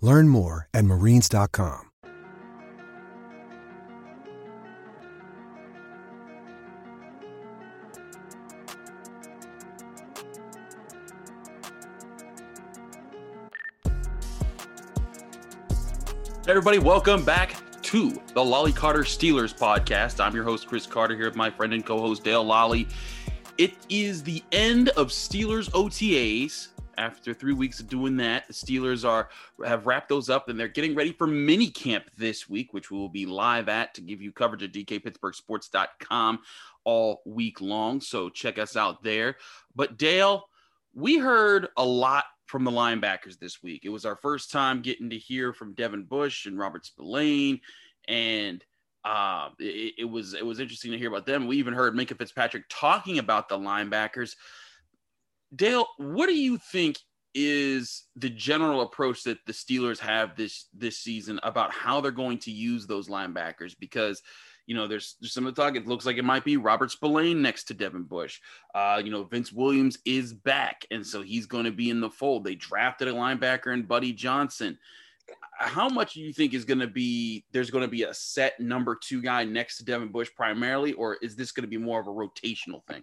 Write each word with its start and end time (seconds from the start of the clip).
Learn 0.00 0.28
more 0.28 0.68
at 0.74 0.84
marines.com. 0.84 1.90
Hey 16.44 16.50
everybody, 16.50 16.78
welcome 16.78 17.24
back 17.24 17.56
to 17.80 18.10
the 18.10 18.40
Lolley 18.40 18.76
Carter 18.76 19.00
Steelers 19.00 19.56
podcast. 19.56 20.22
I'm 20.22 20.34
your 20.34 20.44
host, 20.44 20.66
Chris 20.66 20.84
Carter, 20.86 21.16
here 21.16 21.24
with 21.24 21.36
my 21.36 21.48
friend 21.48 21.72
and 21.72 21.86
co 21.86 21.98
host, 21.98 22.22
Dale 22.22 22.44
Lolley. 22.44 22.86
It 23.56 23.72
is 23.88 24.22
the 24.22 24.42
end 24.52 24.90
of 24.90 25.08
Steelers 25.08 25.70
OTAs. 25.70 26.68
After 26.98 27.34
three 27.34 27.52
weeks 27.52 27.80
of 27.80 27.88
doing 27.88 28.16
that, 28.18 28.46
the 28.46 28.52
Steelers 28.52 29.08
are 29.08 29.28
have 29.64 29.86
wrapped 29.86 30.08
those 30.08 30.30
up 30.30 30.48
and 30.48 30.58
they're 30.58 30.68
getting 30.68 30.94
ready 30.94 31.12
for 31.12 31.26
mini 31.26 31.70
camp 31.70 32.04
this 32.16 32.48
week, 32.48 32.72
which 32.72 32.90
we 32.90 32.98
will 32.98 33.08
be 33.08 33.26
live 33.26 33.68
at 33.68 33.94
to 33.94 34.00
give 34.00 34.22
you 34.22 34.32
coverage 34.32 34.62
at 34.62 34.72
dkpittsburghsports.com 34.72 36.40
all 36.84 37.22
week 37.24 37.60
long. 37.60 38.00
So 38.00 38.28
check 38.28 38.58
us 38.58 38.76
out 38.76 39.02
there. 39.02 39.36
But 39.74 39.96
Dale, 39.96 40.48
we 40.94 41.18
heard 41.18 41.68
a 41.76 41.84
lot 41.84 42.24
from 42.46 42.64
the 42.64 42.70
linebackers 42.70 43.38
this 43.38 43.62
week. 43.62 43.82
It 43.84 43.88
was 43.88 44.04
our 44.04 44.16
first 44.16 44.50
time 44.50 44.82
getting 44.82 45.10
to 45.10 45.18
hear 45.18 45.52
from 45.52 45.74
Devin 45.74 46.04
Bush 46.04 46.46
and 46.46 46.58
Robert 46.58 46.86
Spillane, 46.86 47.60
and 48.06 48.64
uh, 49.04 49.48
it, 49.58 49.94
it, 49.98 50.04
was 50.04 50.34
it 50.34 50.44
was 50.44 50.60
interesting 50.60 50.92
to 50.92 50.98
hear 50.98 51.08
about 51.08 51.26
them. 51.26 51.46
We 51.46 51.56
even 51.56 51.74
heard 51.74 51.94
Minkah 51.94 52.16
Fitzpatrick 52.16 52.64
talking 52.68 53.18
about 53.18 53.48
the 53.48 53.58
linebackers. 53.58 54.36
Dale, 55.54 55.86
what 55.98 56.26
do 56.26 56.34
you 56.34 56.58
think 56.58 56.98
is 57.34 58.04
the 58.16 58.30
general 58.30 58.82
approach 58.82 59.24
that 59.24 59.38
the 59.46 59.52
Steelers 59.52 59.98
have 59.98 60.36
this 60.36 60.68
this 60.72 60.98
season 60.98 61.40
about 61.42 61.72
how 61.72 62.00
they're 62.00 62.12
going 62.12 62.38
to 62.38 62.50
use 62.50 62.86
those 62.86 63.08
linebackers? 63.08 63.74
Because 63.78 64.22
you 64.66 64.74
know, 64.74 64.86
there's, 64.86 65.16
there's 65.20 65.32
some 65.32 65.46
of 65.46 65.54
the 65.54 65.60
talk. 65.60 65.76
It 65.76 65.86
looks 65.86 66.06
like 66.06 66.16
it 66.16 66.24
might 66.24 66.44
be 66.44 66.56
Robert 66.56 66.90
Spillane 66.90 67.42
next 67.42 67.64
to 67.64 67.74
Devin 67.74 68.04
Bush. 68.04 68.40
Uh, 68.74 69.00
you 69.04 69.10
know, 69.10 69.24
Vince 69.24 69.52
Williams 69.52 69.98
is 70.04 70.32
back, 70.32 70.86
and 70.90 71.06
so 71.06 71.22
he's 71.22 71.46
going 71.46 71.64
to 71.64 71.70
be 71.70 71.90
in 71.90 72.00
the 72.00 72.10
fold. 72.10 72.44
They 72.44 72.54
drafted 72.54 73.08
a 73.08 73.12
linebacker 73.12 73.74
in 73.74 73.82
Buddy 73.82 74.12
Johnson. 74.12 74.78
How 75.58 75.88
much 75.88 76.14
do 76.14 76.20
you 76.20 76.32
think 76.32 76.54
is 76.54 76.64
going 76.64 76.80
to 76.80 76.86
be? 76.86 77.44
There's 77.52 77.70
going 77.70 77.84
to 77.84 77.90
be 77.90 78.02
a 78.02 78.14
set 78.14 78.58
number 78.60 78.96
two 79.00 79.22
guy 79.22 79.44
next 79.44 79.78
to 79.78 79.84
Devin 79.84 80.08
Bush 80.08 80.30
primarily, 80.34 80.92
or 80.94 81.16
is 81.16 81.36
this 81.36 81.52
going 81.52 81.62
to 81.62 81.68
be 81.68 81.78
more 81.78 82.00
of 82.00 82.06
a 82.06 82.10
rotational 82.10 82.84
thing? 82.86 83.02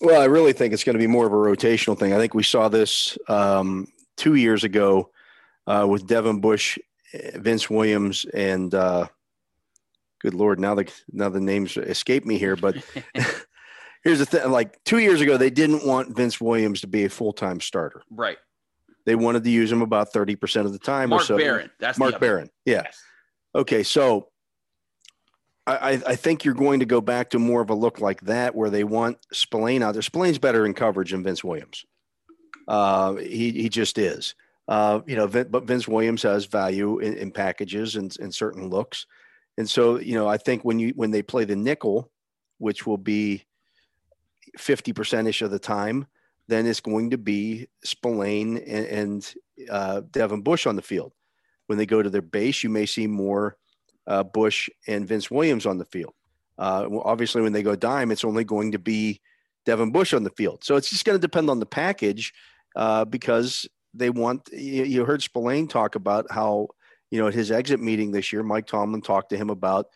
Well, 0.00 0.20
I 0.20 0.26
really 0.26 0.52
think 0.52 0.72
it's 0.72 0.84
going 0.84 0.94
to 0.94 1.00
be 1.00 1.06
more 1.06 1.26
of 1.26 1.32
a 1.32 1.36
rotational 1.36 1.98
thing. 1.98 2.12
I 2.12 2.18
think 2.18 2.34
we 2.34 2.42
saw 2.42 2.68
this 2.68 3.18
um, 3.28 3.86
two 4.16 4.34
years 4.34 4.64
ago 4.64 5.10
uh, 5.66 5.86
with 5.88 6.06
Devin 6.06 6.40
Bush, 6.40 6.78
Vince 7.34 7.68
Williams, 7.68 8.24
and 8.32 8.74
uh, 8.74 9.06
good 10.20 10.34
lord 10.34 10.60
now 10.60 10.74
the 10.74 10.90
now 11.12 11.28
the 11.28 11.40
names 11.40 11.76
escape 11.76 12.24
me 12.24 12.38
here 12.38 12.54
but 12.56 12.76
here's 14.04 14.18
the 14.18 14.26
thing 14.26 14.50
like 14.50 14.82
two 14.84 14.98
years 14.98 15.20
ago 15.20 15.36
they 15.36 15.50
didn't 15.50 15.84
want 15.84 16.14
vince 16.14 16.40
williams 16.40 16.82
to 16.82 16.86
be 16.86 17.04
a 17.04 17.08
full-time 17.08 17.60
starter 17.60 18.02
right 18.10 18.38
they 19.06 19.14
wanted 19.14 19.42
to 19.42 19.50
use 19.50 19.72
him 19.72 19.80
about 19.82 20.12
30% 20.12 20.66
of 20.66 20.72
the 20.72 20.78
time 20.78 21.08
mark 21.08 21.22
or 21.22 21.24
so 21.24 21.38
Barron. 21.38 21.70
that's 21.80 21.98
mark 21.98 22.20
Barron. 22.20 22.50
yeah 22.64 22.82
Yes. 22.84 23.02
okay 23.54 23.82
so 23.82 24.28
I, 25.66 26.02
I 26.06 26.16
think 26.16 26.44
you're 26.44 26.54
going 26.54 26.80
to 26.80 26.86
go 26.86 27.00
back 27.00 27.30
to 27.30 27.38
more 27.38 27.60
of 27.60 27.70
a 27.70 27.74
look 27.74 28.00
like 28.00 28.22
that 28.22 28.54
where 28.54 28.70
they 28.70 28.82
want 28.82 29.18
Spillane 29.32 29.82
out 29.82 29.92
there. 29.92 30.02
Spillane's 30.02 30.38
better 30.38 30.66
in 30.66 30.74
coverage 30.74 31.12
than 31.12 31.22
Vince 31.22 31.44
Williams. 31.44 31.84
Uh, 32.66 33.16
he, 33.16 33.52
he 33.52 33.68
just 33.68 33.98
is. 33.98 34.34
Uh, 34.68 35.00
you 35.06 35.16
know, 35.16 35.26
but 35.26 35.64
Vince 35.64 35.86
Williams 35.86 36.22
has 36.22 36.44
value 36.46 36.98
in, 36.98 37.16
in 37.16 37.30
packages 37.30 37.96
and, 37.96 38.16
and 38.20 38.34
certain 38.34 38.68
looks. 38.68 39.06
And 39.58 39.68
so, 39.68 39.98
you 39.98 40.14
know, 40.14 40.28
I 40.28 40.38
think 40.38 40.64
when 40.64 40.78
you 40.78 40.92
when 40.96 41.10
they 41.10 41.22
play 41.22 41.44
the 41.44 41.56
nickel, 41.56 42.10
which 42.58 42.86
will 42.86 42.98
be 42.98 43.44
50% 44.58 45.28
ish 45.28 45.42
of 45.42 45.50
the 45.50 45.58
time, 45.58 46.06
then 46.48 46.66
it's 46.66 46.80
going 46.80 47.10
to 47.10 47.18
be 47.18 47.68
Spillane 47.84 48.58
and, 48.58 48.86
and 48.86 49.34
uh, 49.68 50.02
Devin 50.10 50.42
Bush 50.42 50.66
on 50.66 50.76
the 50.76 50.82
field. 50.82 51.12
When 51.66 51.78
they 51.78 51.86
go 51.86 52.02
to 52.02 52.10
their 52.10 52.22
base, 52.22 52.62
you 52.62 52.70
may 52.70 52.86
see 52.86 53.06
more 53.06 53.56
uh, 54.10 54.22
Bush 54.22 54.68
and 54.86 55.08
Vince 55.08 55.30
Williams 55.30 55.64
on 55.64 55.78
the 55.78 55.86
field. 55.86 56.12
Uh, 56.58 56.86
obviously, 57.04 57.40
when 57.40 57.54
they 57.54 57.62
go 57.62 57.74
dime, 57.74 58.10
it's 58.10 58.24
only 58.24 58.44
going 58.44 58.72
to 58.72 58.78
be 58.78 59.22
Devin 59.64 59.92
Bush 59.92 60.12
on 60.12 60.24
the 60.24 60.30
field. 60.30 60.62
So 60.62 60.76
it's 60.76 60.90
just 60.90 61.06
going 61.06 61.16
to 61.16 61.26
depend 61.26 61.48
on 61.48 61.60
the 61.60 61.66
package 61.66 62.34
uh, 62.76 63.06
because 63.06 63.66
they 63.94 64.10
want. 64.10 64.50
You, 64.52 64.84
you 64.84 65.04
heard 65.06 65.22
Spillane 65.22 65.68
talk 65.68 65.94
about 65.94 66.26
how 66.30 66.68
you 67.10 67.18
know, 67.18 67.26
at 67.26 67.34
his 67.34 67.50
exit 67.50 67.80
meeting 67.80 68.12
this 68.12 68.32
year, 68.32 68.42
Mike 68.42 68.66
Tomlin 68.66 69.02
talked 69.02 69.30
to 69.30 69.36
him 69.36 69.50
about, 69.50 69.86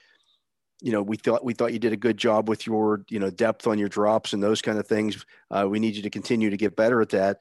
you 0.80 0.92
know, 0.92 1.02
we 1.02 1.16
thought 1.16 1.44
we 1.44 1.54
thought 1.54 1.72
you 1.72 1.78
did 1.78 1.92
a 1.92 1.96
good 1.96 2.16
job 2.16 2.48
with 2.48 2.66
your, 2.66 3.04
you 3.08 3.18
know, 3.18 3.30
depth 3.30 3.66
on 3.66 3.78
your 3.78 3.88
drops 3.88 4.32
and 4.32 4.42
those 4.42 4.60
kind 4.60 4.78
of 4.78 4.86
things. 4.86 5.24
Uh, 5.50 5.66
we 5.68 5.78
need 5.78 5.94
you 5.94 6.02
to 6.02 6.10
continue 6.10 6.50
to 6.50 6.56
get 6.56 6.76
better 6.76 7.00
at 7.00 7.10
that. 7.10 7.38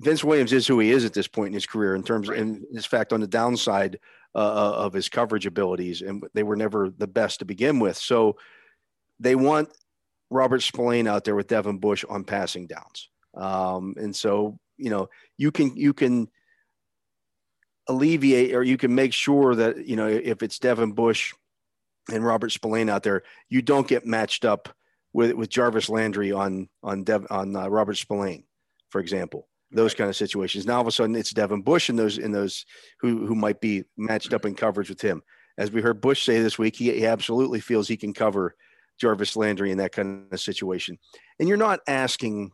Vince 0.00 0.22
Williams 0.22 0.52
is 0.52 0.66
who 0.66 0.78
he 0.78 0.92
is 0.92 1.04
at 1.04 1.14
this 1.14 1.26
point 1.26 1.48
in 1.48 1.54
his 1.54 1.66
career 1.66 1.94
in 1.96 2.04
terms, 2.04 2.28
right. 2.28 2.38
in 2.38 2.64
his 2.72 2.86
fact, 2.86 3.12
on 3.12 3.20
the 3.20 3.26
downside 3.26 3.98
uh, 4.34 4.72
of 4.76 4.92
his 4.92 5.08
coverage 5.08 5.46
abilities, 5.46 6.02
and 6.02 6.24
they 6.34 6.42
were 6.42 6.56
never 6.56 6.90
the 6.90 7.06
best 7.06 7.38
to 7.40 7.44
begin 7.44 7.78
with. 7.78 7.96
So 7.96 8.36
they 9.18 9.34
want 9.34 9.70
Robert 10.30 10.62
Spillane 10.62 11.06
out 11.06 11.24
there 11.24 11.34
with 11.34 11.48
Devin 11.48 11.78
Bush 11.78 12.04
on 12.08 12.24
passing 12.24 12.66
downs, 12.66 13.08
um, 13.34 13.94
and 13.96 14.14
so 14.14 14.58
you 14.76 14.90
know 14.90 15.08
you 15.36 15.50
can 15.50 15.76
you 15.76 15.92
can 15.92 16.28
alleviate 17.88 18.54
or 18.54 18.62
you 18.62 18.76
can 18.76 18.94
make 18.94 19.12
sure 19.12 19.54
that 19.54 19.86
you 19.86 19.96
know 19.96 20.06
if 20.06 20.42
it's 20.42 20.58
Devin 20.58 20.92
Bush 20.92 21.32
and 22.12 22.24
Robert 22.24 22.50
Spillane 22.50 22.88
out 22.88 23.02
there, 23.02 23.22
you 23.48 23.62
don't 23.62 23.88
get 23.88 24.06
matched 24.06 24.44
up 24.44 24.68
with 25.12 25.32
with 25.32 25.48
Jarvis 25.48 25.88
Landry 25.88 26.32
on 26.32 26.68
on 26.82 27.04
Dev, 27.04 27.26
on 27.30 27.56
uh, 27.56 27.68
Robert 27.68 27.96
Spillane, 27.96 28.44
for 28.90 29.00
example. 29.00 29.48
Those 29.70 29.92
right. 29.92 29.98
kind 29.98 30.10
of 30.10 30.16
situations. 30.16 30.66
Now 30.66 30.76
all 30.76 30.80
of 30.80 30.86
a 30.86 30.92
sudden 30.92 31.14
it's 31.14 31.30
Devin 31.30 31.62
Bush 31.62 31.90
in 31.90 31.96
those 31.96 32.18
in 32.18 32.32
those 32.32 32.64
who 33.00 33.26
who 33.26 33.34
might 33.34 33.60
be 33.60 33.84
matched 33.96 34.32
up 34.32 34.44
in 34.44 34.54
coverage 34.54 34.88
with 34.88 35.00
him. 35.00 35.22
As 35.58 35.70
we 35.70 35.82
heard 35.82 36.00
Bush 36.00 36.24
say 36.24 36.40
this 36.40 36.58
week, 36.58 36.76
he, 36.76 36.92
he 36.92 37.04
absolutely 37.06 37.60
feels 37.60 37.88
he 37.88 37.96
can 37.96 38.14
cover 38.14 38.54
Jarvis 39.00 39.36
Landry 39.36 39.72
in 39.72 39.78
that 39.78 39.92
kind 39.92 40.32
of 40.32 40.40
situation. 40.40 40.98
And 41.38 41.48
you're 41.48 41.58
not 41.58 41.80
asking, 41.86 42.52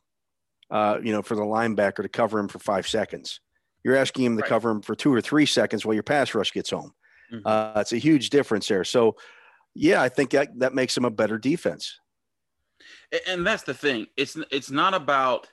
uh, 0.70 0.98
you 1.02 1.12
know, 1.12 1.22
for 1.22 1.36
the 1.36 1.42
linebacker 1.42 2.02
to 2.02 2.08
cover 2.08 2.38
him 2.38 2.48
for 2.48 2.58
five 2.58 2.88
seconds. 2.88 3.40
You're 3.84 3.96
asking 3.96 4.24
him 4.24 4.36
to 4.36 4.42
right. 4.42 4.48
cover 4.48 4.70
him 4.70 4.80
for 4.80 4.94
two 4.94 5.12
or 5.12 5.20
three 5.20 5.46
seconds 5.46 5.84
while 5.84 5.94
your 5.94 6.02
pass 6.02 6.34
rush 6.34 6.52
gets 6.52 6.70
home. 6.70 6.92
Mm-hmm. 7.32 7.46
Uh, 7.46 7.80
it's 7.80 7.92
a 7.92 7.98
huge 7.98 8.30
difference 8.30 8.68
there. 8.68 8.84
So, 8.84 9.16
yeah, 9.74 10.00
I 10.02 10.08
think 10.08 10.30
that, 10.30 10.58
that 10.58 10.74
makes 10.74 10.96
him 10.96 11.04
a 11.04 11.10
better 11.10 11.36
defense. 11.36 12.00
And 13.26 13.46
that's 13.46 13.62
the 13.62 13.74
thing. 13.74 14.06
It's 14.16 14.36
it's 14.50 14.70
not 14.70 14.94
about 14.94 15.48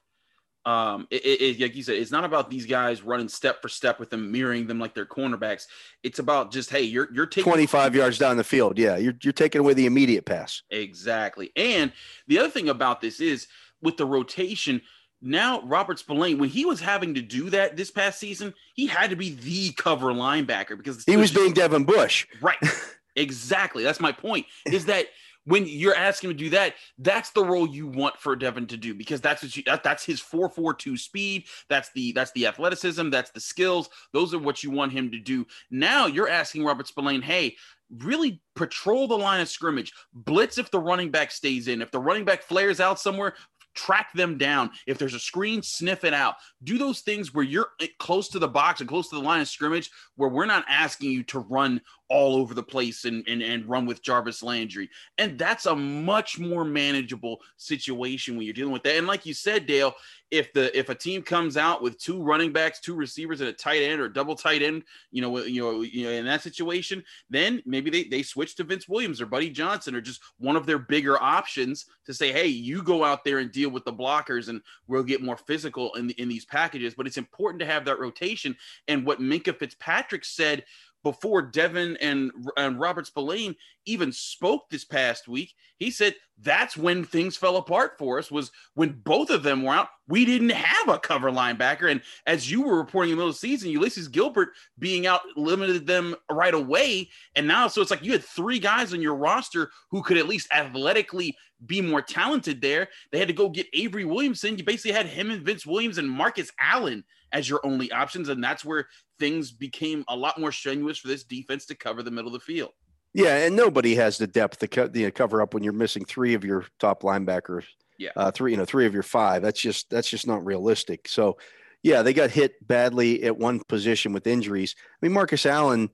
um 0.66 1.08
it, 1.10 1.22
it, 1.26 1.60
like 1.60 1.76
you 1.76 1.82
said 1.82 1.96
it's 1.96 2.12
not 2.12 2.24
about 2.24 2.50
these 2.50 2.66
guys 2.66 3.02
running 3.02 3.28
step 3.28 3.62
for 3.62 3.70
step 3.70 4.00
with 4.00 4.10
them 4.10 4.32
mirroring 4.32 4.68
them 4.68 4.80
like 4.80 4.94
they're 4.94 5.06
cornerbacks 5.06 5.66
it's 6.04 6.20
about 6.20 6.52
just 6.52 6.70
hey 6.70 6.82
you're 6.82 7.08
you're 7.14 7.26
taking 7.26 7.52
25 7.52 7.96
yards 7.96 8.18
down 8.18 8.38
the 8.38 8.44
field 8.44 8.78
yeah 8.78 8.96
you're, 8.96 9.16
you're 9.24 9.34
taking 9.34 9.60
away 9.60 9.74
the 9.74 9.86
immediate 9.86 10.26
pass 10.26 10.62
exactly 10.70 11.52
and 11.56 11.92
the 12.28 12.38
other 12.38 12.50
thing 12.50 12.70
about 12.70 13.02
this 13.02 13.20
is 13.20 13.48
with 13.82 13.98
the 13.98 14.06
rotation 14.06 14.82
now 15.22 15.62
Robert 15.62 16.00
Spillane, 16.00 16.40
when 16.40 16.50
he 16.50 16.66
was 16.66 16.80
having 16.80 17.14
to 17.14 17.22
do 17.22 17.52
that 17.52 17.78
this 17.78 17.92
past 17.92 18.20
season, 18.20 18.56
he 18.74 18.88
had 18.88 19.12
to 19.12 19.16
be 19.16 19.30
the 19.30 19.72
cover 19.74 20.08
linebacker 20.08 20.76
because 20.76 21.04
he 21.06 21.16
was 21.16 21.32
being 21.32 21.54
Devin 21.54 21.84
Bush. 21.84 22.26
Right. 22.42 22.58
Exactly. 23.16 23.84
That's 23.84 24.00
my 24.00 24.12
point. 24.12 24.46
Is 24.66 24.86
that 24.86 25.08
when 25.46 25.66
you're 25.66 25.96
asking 25.96 26.30
him 26.30 26.38
to 26.38 26.44
do 26.44 26.50
that, 26.52 26.76
that's 27.00 27.32
the 27.32 27.44
role 27.44 27.68
you 27.68 27.88
want 27.88 28.18
for 28.18 28.36
Devin 28.36 28.68
to 28.68 28.78
do 28.78 28.94
because 28.94 29.22
that's 29.22 29.42
what 29.42 29.56
you, 29.56 29.64
that, 29.64 29.84
that's 29.84 30.06
his 30.06 30.20
442 30.20 30.98
speed. 30.98 31.46
That's 31.70 31.92
the 31.94 32.12
that's 32.12 32.32
the 32.34 32.48
athleticism. 32.48 33.10
That's 33.10 33.32
the 33.32 33.40
skills. 33.40 33.90
Those 34.14 34.34
are 34.34 34.40
what 34.40 34.64
you 34.64 34.72
want 34.72 34.92
him 34.92 35.12
to 35.12 35.20
do. 35.20 35.46
Now 35.70 36.06
you're 36.06 36.30
asking 36.30 36.64
Robert 36.64 36.88
Spillane, 36.88 37.22
hey, 37.22 37.56
really 38.00 38.42
patrol 38.56 39.08
the 39.08 39.18
line 39.18 39.42
of 39.42 39.50
scrimmage, 39.50 39.92
blitz 40.14 40.58
if 40.58 40.72
the 40.72 40.80
running 40.80 41.12
back 41.12 41.32
stays 41.32 41.68
in. 41.68 41.82
If 41.82 41.92
the 41.92 42.00
running 42.00 42.26
back 42.26 42.44
flares 42.44 42.80
out 42.80 43.00
somewhere, 43.00 43.34
track 43.74 44.14
them 44.14 44.38
down. 44.38 44.72
If 44.88 44.98
there's 44.98 45.14
a 45.14 45.20
screen, 45.20 45.62
sniff 45.62 46.04
it 46.04 46.14
out. 46.14 46.36
Do 46.64 46.78
those 46.78 47.02
things 47.02 47.34
where 47.34 47.44
you're 47.44 47.68
close 48.00 48.30
to 48.30 48.40
the 48.40 48.48
box 48.48 48.80
and 48.80 48.90
close 48.90 49.10
to 49.10 49.16
the 49.16 49.22
line 49.22 49.42
of 49.42 49.48
scrimmage, 49.48 49.90
where 50.16 50.30
we're 50.30 50.46
not 50.46 50.66
asking 50.68 51.12
you 51.12 51.24
to 51.24 51.40
run 51.40 51.82
all 52.10 52.36
over 52.36 52.54
the 52.54 52.64
place 52.64 53.06
and, 53.06 53.26
and, 53.28 53.42
and 53.42 53.66
run 53.66 53.86
with 53.86 54.04
Jarvis 54.04 54.44
Landry. 54.44 54.90
And 55.18 55.38
that's 55.38 55.66
a 55.66 55.76
much 55.76 56.38
more 56.38 56.66
manageable 56.66 57.40
situation 57.58 58.36
when 58.36 58.46
you're 58.46 58.54
dealing 58.54 58.74
with 58.74 58.84
that. 58.84 58.98
And 58.98 59.08
like 59.08 59.26
you 59.26 59.34
said, 59.34 59.66
Dale, 59.66 59.94
if 60.32 60.54
the 60.54 60.78
if 60.78 60.90
a 60.90 60.96
team 60.96 61.22
comes 61.22 61.58
out 61.58 61.84
with 61.84 62.00
two 62.00 62.22
running 62.24 62.54
backs, 62.54 62.80
two 62.80 62.96
receivers, 62.96 63.42
and 63.42 63.50
a 63.50 63.54
tight 63.54 63.82
end 63.82 64.00
or 64.00 64.08
double 64.08 64.36
tight 64.36 64.62
end, 64.62 64.84
you 65.12 65.22
know, 65.22 65.40
you 65.40 65.62
know, 65.62 65.82
you 65.82 66.06
know, 66.06 66.12
in 66.12 66.26
that 66.26 66.42
situation, 66.42 67.04
then 67.30 67.62
maybe 67.66 67.90
they 67.90 68.06
they 68.06 68.24
switch 68.24 68.56
to 68.56 68.64
Vince 68.64 68.88
Williams 68.88 69.22
or 69.22 69.26
Buddy 69.26 69.50
Johnson 69.50 69.94
or 69.94 70.02
just 70.02 70.22
one 70.40 70.56
of 70.56 70.66
their 70.66 70.80
bigger 70.80 71.22
options 71.22 71.86
to 72.06 72.14
say, 72.14 72.32
hey, 72.32 72.48
you 72.48 72.82
go 72.82 73.04
out 73.04 73.24
there 73.26 73.40
and 73.40 73.52
deal 73.52 73.70
with 73.70 73.84
the 73.84 73.94
blockers, 73.94 74.48
and 74.48 74.62
we'll 74.88 75.04
get 75.04 75.22
more 75.22 75.38
physical 75.38 75.94
in 75.96 76.10
in 76.12 76.30
these 76.30 76.46
packages. 76.46 76.96
But 76.96 77.08
it's 77.08 77.18
important 77.18 77.60
to 77.60 77.68
have 77.68 77.86
that 77.86 78.00
rotation. 78.00 78.56
And 78.88 79.06
what 79.06 79.20
Minkah 79.20 79.58
Fitzpatrick 79.58 80.24
said 80.24 80.64
before 81.04 81.42
Devin 81.42 81.98
and, 81.98 82.32
and 82.58 82.80
Robert 82.80 83.08
Spillane 83.08 83.56
even 83.86 84.12
spoke 84.12 84.70
this 84.70 84.86
past 84.86 85.28
week, 85.28 85.56
he 85.78 85.90
said 85.90 86.16
that's 86.44 86.76
when 86.76 87.04
things 87.04 87.38
fell 87.38 87.58
apart 87.58 87.98
for 87.98 88.18
us 88.18 88.32
was 88.32 88.52
when 88.74 89.02
both 89.04 89.30
of 89.30 89.44
them 89.44 89.64
were 89.64 89.74
out. 89.74 89.90
We 90.08 90.26
didn't 90.26 90.50
have 90.50 90.90
a 90.90 91.00
cover 91.00 91.32
linebacker. 91.32 91.90
And 91.90 92.02
as 92.26 92.50
you 92.50 92.62
were 92.62 92.78
reporting 92.78 93.12
in 93.12 93.16
the 93.16 93.20
middle 93.20 93.30
of 93.30 93.36
the 93.36 93.40
season, 93.40 93.72
Ulysees 93.72 94.12
Gilbert 94.12 94.50
being 94.80 95.08
out 95.08 95.22
limited 95.36 95.86
them 95.86 96.16
right 96.30 96.54
away. 96.54 97.10
And 97.36 97.48
now, 97.48 97.68
so 97.68 97.82
it's 97.82 97.92
like 97.92 98.04
you 98.04 98.12
had 98.12 98.24
three 98.24 98.60
guys 98.60 98.94
on 98.94 99.02
your 99.02 99.16
roster 99.16 99.70
who 99.90 100.02
could 100.02 100.18
at 100.18 100.28
least 100.28 100.48
athletically 100.52 101.36
be 101.66 101.82
more 101.82 102.02
talented 102.02 102.62
there. 102.62 102.88
They 103.12 103.20
had 103.20 103.28
to 103.28 103.34
go 103.34 103.50
get 103.50 103.68
Avery 103.74 104.06
Williamson. 104.06 104.58
You 104.58 104.64
basically 104.64 104.94
had 104.94 105.06
him 105.06 105.30
and 105.32 105.44
Vince 105.44 105.66
Williams 105.66 105.98
and 105.98 106.10
Marcus 106.10 106.52
Allen 106.60 107.04
as 107.32 107.48
your 107.48 107.66
only 107.66 107.92
options. 107.92 108.30
And 108.30 108.44
that's 108.44 108.66
where 108.66 108.88
things 109.20 109.52
became 109.52 110.04
a 110.08 110.16
lot 110.16 110.40
more 110.40 110.52
strenuous 110.52 110.98
for 110.98 111.08
this 111.08 111.24
defense 111.24 111.66
to 111.68 111.76
cover 111.76 112.04
the 112.04 112.12
middle 112.12 112.34
of 112.34 112.34
the 112.34 112.46
field. 112.46 112.72
Yeah, 113.14 113.38
and 113.38 113.56
nobody 113.56 113.96
has 113.96 114.18
the 114.18 114.28
depth 114.28 114.60
to 114.60 114.68
co- 114.68 114.90
you 114.94 115.06
know, 115.06 115.12
cover 115.12 115.42
up 115.42 115.54
when 115.54 115.64
you're 115.64 115.74
missing 115.74 116.06
three 116.06 116.34
of 116.34 116.46
your 116.46 116.66
top 116.80 117.04
linebackers. 117.04 117.66
Yeah, 117.98 118.12
uh, 118.16 118.32
three, 118.32 118.52
you 118.52 118.58
know, 118.58 118.66
three 118.66 118.86
of 118.86 118.94
your 118.94 119.04
five. 119.04 119.42
That's 119.42 119.60
just 119.60 119.90
that's 119.90 120.10
just 120.10 120.28
not 120.28 120.46
realistic. 120.46 121.08
So, 121.08 121.38
yeah, 121.84 122.02
they 122.02 122.14
got 122.14 122.32
hit 122.32 122.66
badly 122.66 123.24
at 123.24 123.38
one 123.38 123.60
position 123.68 124.14
with 124.14 124.28
injuries. 124.28 124.76
I 124.80 125.06
mean, 125.06 125.14
Marcus 125.14 125.46
Allen 125.46 125.90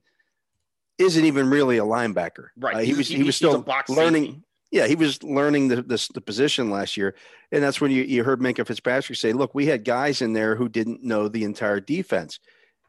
isn't 0.98 1.24
even 1.24 1.50
really 1.50 1.78
a 1.78 1.84
linebacker. 1.84 2.48
Right, 2.56 2.76
uh, 2.76 2.78
he 2.80 2.94
was 2.94 3.08
he, 3.08 3.16
he 3.16 3.22
was 3.24 3.36
still 3.36 3.64
learning. 3.88 4.24
Safety. 4.24 4.42
Yeah, 4.70 4.86
he 4.86 4.96
was 4.96 5.22
learning 5.22 5.68
the, 5.68 5.76
the, 5.76 6.08
the 6.12 6.20
position 6.20 6.70
last 6.70 6.98
year, 6.98 7.14
and 7.50 7.62
that's 7.62 7.80
when 7.80 7.90
you 7.90 8.02
you 8.02 8.22
heard 8.22 8.40
Minkah 8.40 8.66
Fitzpatrick 8.66 9.18
say, 9.18 9.32
"Look, 9.32 9.54
we 9.54 9.66
had 9.66 9.84
guys 9.84 10.22
in 10.22 10.34
there 10.34 10.56
who 10.56 10.68
didn't 10.68 11.02
know 11.02 11.26
the 11.28 11.44
entire 11.44 11.80
defense." 11.80 12.38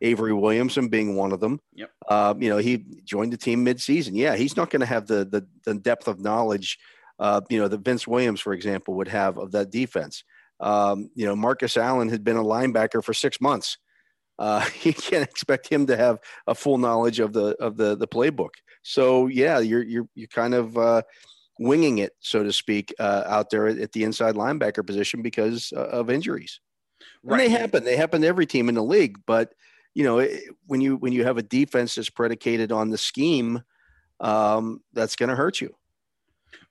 Avery 0.01 0.33
Williamson 0.33 0.87
being 0.87 1.15
one 1.15 1.31
of 1.31 1.39
them. 1.39 1.59
Yep. 1.73 1.91
Uh, 2.07 2.33
you 2.37 2.49
know, 2.49 2.57
he 2.57 2.85
joined 3.03 3.33
the 3.33 3.37
team 3.37 3.65
midseason. 3.65 4.11
Yeah, 4.13 4.35
he's 4.35 4.55
not 4.55 4.69
going 4.69 4.79
to 4.81 4.85
have 4.85 5.07
the, 5.07 5.25
the, 5.25 5.45
the 5.65 5.75
depth 5.79 6.07
of 6.07 6.19
knowledge, 6.19 6.79
uh, 7.19 7.41
you 7.49 7.59
know, 7.59 7.67
that 7.67 7.81
Vince 7.81 8.07
Williams, 8.07 8.39
for 8.41 8.53
example, 8.53 8.93
would 8.95 9.09
have 9.09 9.37
of 9.37 9.51
that 9.51 9.71
defense. 9.71 10.23
Um, 10.59 11.09
you 11.15 11.25
know, 11.25 11.35
Marcus 11.35 11.77
Allen 11.77 12.09
had 12.09 12.23
been 12.23 12.37
a 12.37 12.43
linebacker 12.43 13.03
for 13.03 13.13
six 13.13 13.39
months. 13.41 13.77
Uh, 14.37 14.65
you 14.81 14.93
can't 14.93 15.23
expect 15.23 15.67
him 15.67 15.87
to 15.87 15.97
have 15.97 16.19
a 16.47 16.55
full 16.55 16.77
knowledge 16.77 17.19
of 17.19 17.33
the 17.33 17.55
of 17.59 17.77
the 17.77 17.95
the 17.95 18.07
playbook. 18.07 18.51
So 18.81 19.27
yeah, 19.27 19.59
you're 19.59 19.83
you're 19.83 20.07
you're 20.15 20.27
kind 20.27 20.53
of 20.53 20.77
uh, 20.77 21.01
winging 21.59 21.99
it, 21.99 22.13
so 22.19 22.43
to 22.43 22.53
speak, 22.53 22.93
uh, 22.99 23.23
out 23.25 23.49
there 23.49 23.67
at 23.67 23.91
the 23.91 24.03
inside 24.03 24.35
linebacker 24.35 24.85
position 24.85 25.21
because 25.21 25.73
uh, 25.75 25.81
of 25.81 26.09
injuries. 26.09 26.59
Right. 27.23 27.41
And 27.41 27.53
they 27.53 27.57
happen. 27.57 27.83
They 27.83 27.97
happen 27.97 28.21
to 28.21 28.27
every 28.27 28.45
team 28.45 28.69
in 28.69 28.75
the 28.75 28.83
league, 28.83 29.17
but 29.27 29.53
you 29.93 30.03
know, 30.03 30.27
when 30.67 30.81
you 30.81 30.97
when 30.97 31.13
you 31.13 31.23
have 31.23 31.37
a 31.37 31.43
defense 31.43 31.95
that's 31.95 32.09
predicated 32.09 32.71
on 32.71 32.89
the 32.89 32.97
scheme, 32.97 33.63
um, 34.19 34.81
that's 34.93 35.15
going 35.15 35.29
to 35.29 35.35
hurt 35.35 35.61
you. 35.61 35.75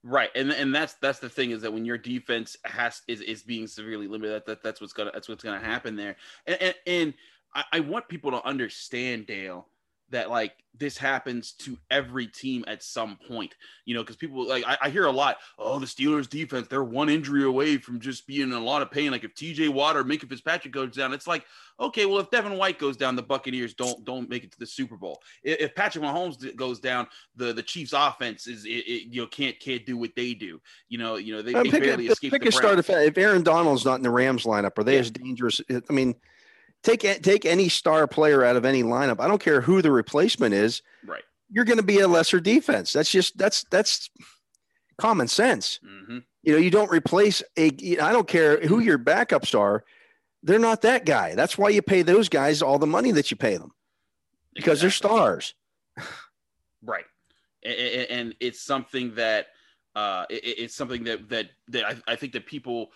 Right, 0.04 0.30
and 0.34 0.52
and 0.52 0.74
that's 0.74 0.94
that's 0.94 1.18
the 1.18 1.28
thing 1.28 1.50
is 1.50 1.62
that 1.62 1.72
when 1.72 1.84
your 1.84 1.98
defense 1.98 2.56
has 2.64 3.02
is, 3.08 3.20
is 3.20 3.42
being 3.42 3.66
severely 3.66 4.06
limited, 4.06 4.32
that, 4.32 4.46
that 4.46 4.62
that's 4.62 4.80
what's 4.80 4.92
gonna 4.92 5.10
that's 5.12 5.28
what's 5.28 5.42
gonna 5.42 5.58
happen 5.58 5.96
there. 5.96 6.16
And 6.46 6.62
and, 6.62 6.74
and 6.86 7.14
I, 7.54 7.64
I 7.72 7.80
want 7.80 8.08
people 8.08 8.30
to 8.30 8.44
understand, 8.46 9.26
Dale, 9.26 9.66
that 10.10 10.30
like 10.30 10.52
this 10.78 10.96
happens 10.96 11.52
to 11.52 11.76
every 11.90 12.26
team 12.26 12.64
at 12.68 12.82
some 12.82 13.18
point, 13.28 13.54
you 13.84 13.94
know, 13.94 14.02
because 14.02 14.16
people 14.16 14.46
like 14.46 14.64
I, 14.66 14.76
I, 14.82 14.90
hear 14.90 15.06
a 15.06 15.12
lot, 15.12 15.38
oh, 15.58 15.78
the 15.78 15.86
Steelers 15.86 16.28
defense, 16.28 16.68
they're 16.68 16.84
one 16.84 17.08
injury 17.08 17.44
away 17.44 17.78
from 17.78 18.00
just 18.00 18.26
being 18.26 18.42
in 18.42 18.52
a 18.52 18.60
lot 18.60 18.82
of 18.82 18.90
pain. 18.90 19.10
Like 19.10 19.24
if 19.24 19.34
TJ 19.34 19.70
Watt 19.70 19.96
or 19.96 20.04
Minkah 20.04 20.28
Fitzpatrick 20.28 20.72
goes 20.72 20.94
down, 20.94 21.12
it's 21.12 21.26
like, 21.26 21.44
okay, 21.80 22.06
well, 22.06 22.18
if 22.18 22.30
Devin 22.30 22.56
White 22.56 22.78
goes 22.78 22.96
down, 22.96 23.16
the 23.16 23.22
Buccaneers 23.22 23.74
don't 23.74 24.04
don't 24.04 24.28
make 24.28 24.44
it 24.44 24.52
to 24.52 24.58
the 24.58 24.66
Super 24.66 24.96
Bowl. 24.96 25.20
If, 25.42 25.60
if 25.60 25.74
Patrick 25.74 26.04
Mahomes 26.04 26.54
goes 26.56 26.78
down, 26.78 27.06
the 27.36 27.52
the 27.52 27.62
Chiefs 27.62 27.92
offense 27.92 28.46
is 28.46 28.64
it, 28.64 28.68
it, 28.68 29.12
you 29.12 29.22
know 29.22 29.26
can't 29.26 29.58
can't 29.58 29.84
do 29.84 29.96
what 29.96 30.10
they 30.14 30.34
do. 30.34 30.60
You 30.88 30.98
know, 30.98 31.16
you 31.16 31.34
know 31.34 31.42
they, 31.42 31.54
uh, 31.54 31.62
they 31.64 31.70
pick 31.70 31.82
barely 31.82 32.08
a, 32.08 32.12
escape. 32.12 32.32
Pick 32.32 32.46
a 32.46 32.52
start 32.52 32.78
if, 32.78 32.88
if 32.90 33.18
Aaron 33.18 33.42
Donald's 33.42 33.84
not 33.84 33.96
in 33.96 34.02
the 34.02 34.10
Rams 34.10 34.44
lineup, 34.44 34.78
are 34.78 34.84
they 34.84 34.94
yeah. 34.94 35.00
as 35.00 35.10
dangerous? 35.10 35.60
I 35.70 35.92
mean 35.92 36.14
take 36.82 37.00
take 37.22 37.44
any 37.44 37.68
star 37.68 38.06
player 38.06 38.44
out 38.44 38.56
of 38.56 38.64
any 38.64 38.82
lineup. 38.82 39.20
I 39.20 39.28
don't 39.28 39.40
care 39.40 39.60
who 39.60 39.82
the 39.82 39.90
replacement 39.90 40.54
is. 40.54 40.82
Right. 41.06 41.22
You're 41.50 41.64
going 41.64 41.78
to 41.78 41.84
be 41.84 42.00
a 42.00 42.08
lesser 42.08 42.40
defense. 42.40 42.92
That's 42.92 43.10
just 43.10 43.38
that's 43.38 43.64
that's 43.70 44.10
common 44.98 45.28
sense. 45.28 45.80
Mm-hmm. 45.84 46.18
You 46.42 46.52
know, 46.52 46.58
you 46.58 46.70
don't 46.70 46.90
replace 46.90 47.42
a. 47.56 47.66
I 48.00 48.12
don't 48.12 48.28
care 48.28 48.60
who 48.60 48.80
your 48.80 48.98
backups 48.98 49.58
are. 49.58 49.84
They're 50.42 50.58
not 50.58 50.82
that 50.82 51.04
guy. 51.04 51.34
That's 51.34 51.58
why 51.58 51.70
you 51.70 51.82
pay 51.82 52.02
those 52.02 52.28
guys 52.28 52.62
all 52.62 52.78
the 52.78 52.86
money 52.86 53.10
that 53.12 53.30
you 53.30 53.36
pay 53.36 53.56
them 53.56 53.72
because 54.54 54.82
exactly. 54.82 55.08
they're 55.08 55.18
stars. 55.18 55.54
Right. 56.80 57.04
And 57.64 58.36
it's 58.38 58.62
something 58.62 59.16
that 59.16 59.48
uh, 59.96 60.26
it's 60.30 60.76
something 60.76 61.04
that 61.04 61.28
that 61.28 61.50
that 61.68 61.84
I, 61.84 62.12
I 62.12 62.16
think 62.16 62.32
that 62.34 62.46
people 62.46 62.92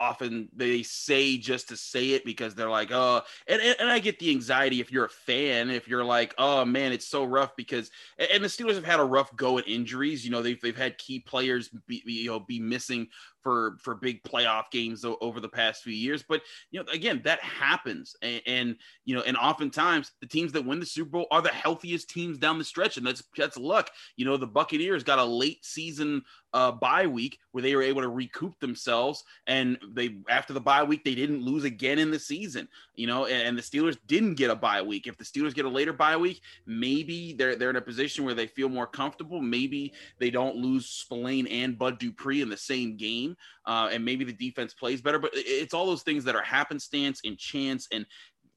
often 0.00 0.48
they 0.54 0.82
say 0.82 1.36
just 1.36 1.68
to 1.68 1.76
say 1.76 2.10
it 2.10 2.24
because 2.24 2.54
they're 2.54 2.70
like, 2.70 2.90
oh, 2.92 3.22
and, 3.46 3.60
and 3.60 3.90
I 3.90 3.98
get 3.98 4.18
the 4.18 4.30
anxiety 4.30 4.80
if 4.80 4.92
you're 4.92 5.06
a 5.06 5.10
fan, 5.10 5.70
if 5.70 5.88
you're 5.88 6.04
like, 6.04 6.34
oh 6.38 6.64
man, 6.64 6.92
it's 6.92 7.08
so 7.08 7.24
rough 7.24 7.56
because, 7.56 7.90
and 8.18 8.42
the 8.42 8.48
Steelers 8.48 8.74
have 8.74 8.84
had 8.84 9.00
a 9.00 9.04
rough 9.04 9.34
go 9.36 9.58
at 9.58 9.68
injuries. 9.68 10.24
You 10.24 10.30
know, 10.30 10.42
they've, 10.42 10.60
they've 10.60 10.76
had 10.76 10.98
key 10.98 11.20
players 11.20 11.70
be, 11.86 12.02
you 12.04 12.30
know, 12.30 12.40
be 12.40 12.60
missing 12.60 13.08
for 13.46 13.76
for 13.80 13.94
big 13.94 14.24
playoff 14.24 14.72
games 14.72 15.04
over 15.20 15.38
the 15.38 15.48
past 15.48 15.84
few 15.84 15.92
years. 15.92 16.24
But 16.28 16.42
you 16.72 16.80
know, 16.80 16.86
again, 16.92 17.20
that 17.22 17.38
happens, 17.38 18.16
and, 18.20 18.42
and, 18.44 18.76
you 19.04 19.14
know, 19.14 19.22
and 19.22 19.36
oftentimes 19.36 20.10
the 20.20 20.26
teams 20.26 20.50
that 20.50 20.66
win 20.66 20.80
the 20.80 20.86
Super 20.86 21.10
Bowl 21.10 21.26
are 21.30 21.40
the 21.40 21.50
healthiest 21.50 22.10
teams 22.10 22.38
down 22.38 22.58
the 22.58 22.64
stretch, 22.64 22.96
and 22.96 23.06
that's 23.06 23.22
that's 23.36 23.56
luck. 23.56 23.88
You 24.16 24.24
know, 24.24 24.36
the 24.36 24.48
Buccaneers 24.48 25.04
got 25.04 25.20
a 25.20 25.24
late 25.24 25.64
season 25.64 26.24
uh, 26.54 26.72
bye 26.72 27.06
week 27.06 27.38
where 27.52 27.62
they 27.62 27.76
were 27.76 27.82
able 27.82 28.02
to 28.02 28.08
recoup 28.08 28.58
themselves, 28.58 29.22
and 29.46 29.78
they 29.92 30.16
after 30.28 30.52
the 30.52 30.60
bye 30.60 30.82
week 30.82 31.04
they 31.04 31.14
didn't 31.14 31.44
lose 31.44 31.62
again 31.62 32.00
in 32.00 32.10
the 32.10 32.18
season. 32.18 32.66
You 32.96 33.06
know, 33.06 33.26
and, 33.26 33.46
and 33.46 33.56
the 33.56 33.62
Steelers 33.62 33.96
didn't 34.08 34.34
get 34.34 34.50
a 34.50 34.56
bye 34.56 34.82
week. 34.82 35.06
If 35.06 35.18
the 35.18 35.24
Steelers 35.24 35.54
get 35.54 35.66
a 35.66 35.68
later 35.68 35.92
bye 35.92 36.16
week, 36.16 36.40
maybe 36.66 37.32
they're 37.34 37.54
they're 37.54 37.70
in 37.70 37.76
a 37.76 37.80
position 37.80 38.24
where 38.24 38.34
they 38.34 38.48
feel 38.48 38.68
more 38.68 38.88
comfortable. 38.88 39.40
Maybe 39.40 39.92
they 40.18 40.30
don't 40.30 40.56
lose 40.56 40.86
Spillane 40.86 41.46
and 41.46 41.78
Bud 41.78 42.00
Dupree 42.00 42.42
in 42.42 42.48
the 42.48 42.56
same 42.56 42.96
game 42.96 43.35
uh, 43.66 43.88
and 43.92 44.04
maybe 44.04 44.24
the 44.24 44.32
defense 44.32 44.74
plays 44.74 45.00
better. 45.00 45.18
But 45.18 45.30
it's 45.34 45.74
all 45.74 45.86
those 45.86 46.02
things 46.02 46.24
that 46.24 46.36
are 46.36 46.42
happenstance 46.42 47.20
and 47.24 47.38
chance, 47.38 47.88
and 47.92 48.06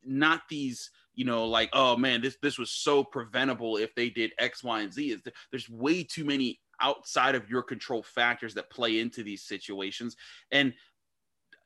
not 0.03 0.41
these 0.49 0.89
you 1.19 1.25
know, 1.25 1.47
like, 1.47 1.69
oh 1.73 1.97
man, 1.97 2.21
this 2.21 2.37
this 2.41 2.57
was 2.57 2.71
so 2.71 3.03
preventable 3.03 3.75
if 3.75 3.93
they 3.93 4.09
did 4.09 4.31
X, 4.39 4.63
Y, 4.63 4.81
and 4.81 4.93
Z. 4.93 5.17
There's 5.51 5.69
way 5.69 6.01
too 6.01 6.23
many 6.23 6.61
outside 6.79 7.35
of 7.35 7.49
your 7.49 7.61
control 7.61 8.03
factors 8.03 8.53
that 8.53 8.69
play 8.69 8.99
into 8.99 9.21
these 9.21 9.43
situations. 9.43 10.15
And 10.51 10.73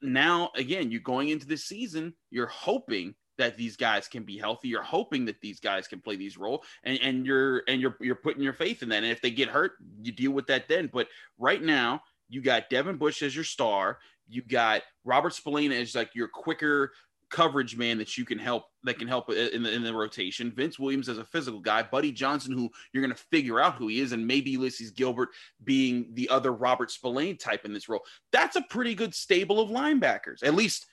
now, 0.02 0.50
again, 0.56 0.90
you're 0.90 1.02
going 1.02 1.30
into 1.30 1.46
this 1.46 1.66
season, 1.66 2.16
you're 2.32 2.48
hoping 2.48 3.14
that 3.38 3.58
these 3.58 3.76
guys 3.76 4.08
can 4.08 4.24
be 4.24 4.38
healthy. 4.38 4.70
You're 4.70 4.82
hoping 4.82 5.26
that 5.26 5.42
these 5.42 5.60
guys 5.60 5.88
can 5.88 6.00
play 6.00 6.16
these 6.16 6.38
roles, 6.38 6.66
and, 6.84 7.00
and 7.02 7.26
you're 7.26 7.64
and 7.68 7.82
you're 7.82 7.98
you're 8.00 8.16
putting 8.16 8.44
your 8.44 8.54
faith 8.54 8.84
in 8.84 8.90
that. 8.90 9.04
And 9.04 9.12
if 9.12 9.22
they 9.22 9.32
get 9.32 9.50
hurt, 9.50 9.74
you 10.02 10.12
deal 10.12 10.32
with 10.32 10.48
that 10.48 10.68
then. 10.68 10.90
But 10.92 11.08
right 11.38 11.62
now, 11.62 12.02
you 12.34 12.42
got 12.42 12.70
Devin 12.70 12.98
Bush 12.98 13.22
as 13.22 13.36
your 13.36 13.44
star. 13.44 14.00
You 14.28 14.42
got 14.42 14.82
Robert 15.06 15.34
Spillane 15.34 15.72
as 15.72 15.94
like 15.94 16.16
your 16.16 16.28
quicker 16.28 16.92
coverage 17.30 17.76
man 17.76 17.98
that 17.98 18.18
you 18.18 18.26
can 18.26 18.38
help 18.38 18.66
that 18.84 19.00
can 19.00 19.08
help 19.08 19.30
in 19.32 19.64
the 19.64 19.72
in 19.72 19.84
the 19.84 19.94
rotation. 19.94 20.52
Vince 20.52 20.80
Williams 20.80 21.10
as 21.10 21.20
a 21.20 21.26
physical 21.26 21.60
guy, 21.60 21.84
Buddy 21.84 22.12
Johnson, 22.12 22.54
who 22.54 22.70
you're 22.92 23.04
going 23.04 23.16
to 23.16 23.24
figure 23.32 23.60
out 23.60 23.76
who 23.76 23.88
he 23.88 24.00
is, 24.00 24.14
and 24.14 24.26
maybe 24.26 24.58
Ulysees 24.58 24.96
Gilbert 24.96 25.30
being 25.64 26.08
the 26.14 26.28
other 26.30 26.52
Robert 26.52 26.90
Spillane 26.90 27.38
type 27.38 27.66
in 27.66 27.74
this 27.74 27.88
role. 27.88 28.04
That's 28.32 28.56
a 28.56 28.64
pretty 28.64 28.96
good 28.96 29.14
stable 29.14 29.60
of 29.60 29.70
linebackers, 29.70 30.44
at 30.44 30.56
least 30.56 30.88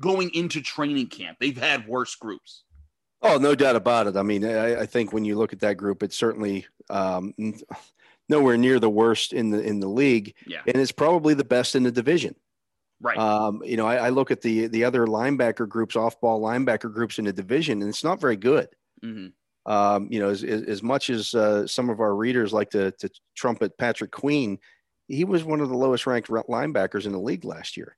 going 0.00 0.30
into 0.34 0.60
training 0.60 1.06
camp. 1.06 1.36
They've 1.38 1.56
had 1.56 1.86
worse 1.86 2.16
groups. 2.16 2.64
Oh, 3.22 3.36
no 3.36 3.54
doubt 3.54 3.76
about 3.76 4.06
it. 4.06 4.16
I 4.16 4.22
mean, 4.22 4.44
I, 4.44 4.80
I 4.80 4.86
think 4.86 5.12
when 5.12 5.24
you 5.26 5.36
look 5.36 5.52
at 5.52 5.60
that 5.60 5.76
group, 5.76 6.02
it's 6.02 6.16
certainly 6.16 6.66
um, 6.88 7.34
nowhere 8.30 8.56
near 8.56 8.78
the 8.78 8.88
worst 8.88 9.34
in 9.34 9.50
the 9.50 9.60
in 9.60 9.80
the 9.80 9.88
league, 9.88 10.34
yeah. 10.46 10.60
and 10.66 10.76
it's 10.76 10.92
probably 10.92 11.34
the 11.34 11.44
best 11.44 11.74
in 11.74 11.82
the 11.82 11.92
division. 11.92 12.34
Right. 13.02 13.18
Um, 13.18 13.62
you 13.64 13.76
know, 13.76 13.86
I, 13.86 13.96
I, 13.96 14.08
look 14.10 14.30
at 14.30 14.42
the 14.42 14.66
the 14.68 14.84
other 14.84 15.06
linebacker 15.06 15.68
groups, 15.68 15.96
off 15.96 16.20
ball 16.20 16.40
linebacker 16.40 16.92
groups 16.92 17.18
in 17.18 17.24
the 17.24 17.32
division, 17.32 17.80
and 17.82 17.88
it's 17.88 18.04
not 18.04 18.20
very 18.20 18.36
good. 18.36 18.68
Mm-hmm. 19.04 19.28
Um, 19.70 20.08
you 20.10 20.20
know, 20.20 20.28
as, 20.30 20.42
as 20.44 20.82
much 20.82 21.10
as 21.10 21.34
uh, 21.34 21.66
some 21.66 21.90
of 21.90 22.00
our 22.00 22.14
readers 22.14 22.52
like 22.52 22.70
to, 22.70 22.92
to 22.92 23.10
trumpet 23.36 23.76
Patrick 23.78 24.10
Queen, 24.10 24.58
he 25.08 25.24
was 25.24 25.44
one 25.44 25.60
of 25.60 25.68
the 25.68 25.76
lowest 25.76 26.06
ranked 26.06 26.28
linebackers 26.28 27.06
in 27.06 27.12
the 27.12 27.18
league 27.18 27.44
last 27.44 27.76
year. 27.76 27.96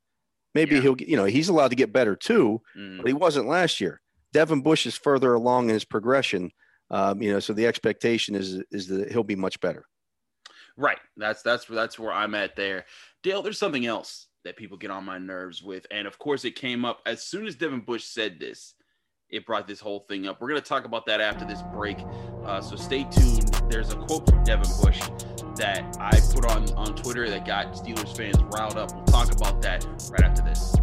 Maybe 0.55 0.77
yeah. 0.77 0.83
he'll, 0.83 0.97
you 1.01 1.17
know, 1.17 1.25
he's 1.25 1.49
allowed 1.49 1.69
to 1.69 1.77
get 1.77 1.93
better 1.93 2.15
too, 2.15 2.61
mm-hmm. 2.77 2.99
but 2.99 3.07
he 3.07 3.13
wasn't 3.13 3.47
last 3.47 3.81
year. 3.81 4.01
Devin 4.33 4.63
Bush 4.63 4.87
is 4.87 4.97
further 4.97 5.35
along 5.35 5.69
in 5.69 5.75
his 5.75 5.85
progression. 5.85 6.51
Um, 6.91 7.23
you 7.23 7.33
know, 7.33 7.41
so 7.41 7.53
the 7.53 7.67
expectation 7.67 8.35
is 8.35 8.63
is 8.71 8.87
that 8.89 9.11
he'll 9.11 9.25
be 9.25 9.37
much 9.37 9.61
better. 9.61 9.87
Right. 10.83 10.99
That's 11.17 11.43
that's 11.43 11.69
where 11.69 11.77
that's 11.77 11.97
where 11.97 12.13
I'm 12.13 12.35
at 12.35 12.57
there. 12.57 12.87
Dale, 13.23 13.41
there's 13.41 13.59
something 13.59 13.87
else 13.87 14.27
that 14.45 14.57
people 14.57 14.77
get 14.77 14.91
on 14.91 15.05
my 15.05 15.17
nerves 15.17 15.63
with. 15.63 15.87
And 15.93 16.09
of 16.09 16.19
course, 16.19 16.45
it 16.45 16.57
came 16.57 16.85
up 16.85 17.01
as 17.07 17.23
soon 17.23 17.47
as 17.47 17.55
Devin 17.55 17.81
Bush 17.81 18.03
said 18.03 18.41
this, 18.41 18.75
it 19.31 19.47
brought 19.47 19.69
this 19.69 19.79
whole 19.79 20.01
thing 20.09 20.27
up. 20.27 20.41
We're 20.41 20.53
to 20.55 20.61
talk 20.61 20.85
about 20.85 21.07
that 21.07 21.21
after 21.21 21.45
this 21.45 21.63
break. 21.73 21.99
Uh, 22.45 22.61
so 22.61 22.75
stay 22.75 23.05
tuned. 23.05 23.49
There's 23.71 23.93
a 23.93 23.97
quote 23.97 24.29
from 24.29 24.43
Devin 24.43 24.69
Bush 24.83 25.01
that 25.57 25.97
I 26.01 26.19
put 26.35 26.47
on, 26.51 26.69
on 26.73 26.97
Twitter 26.97 27.31
that 27.31 27.47
got 27.47 27.75
Steelers 27.75 28.17
fans 28.17 28.37
riled 28.53 28.77
up. 28.77 28.93
We'll 28.93 29.05
talk 29.05 29.33
about 29.33 29.63
that 29.63 29.87
right 30.11 30.23
after 30.23 30.43
this. 30.43 30.75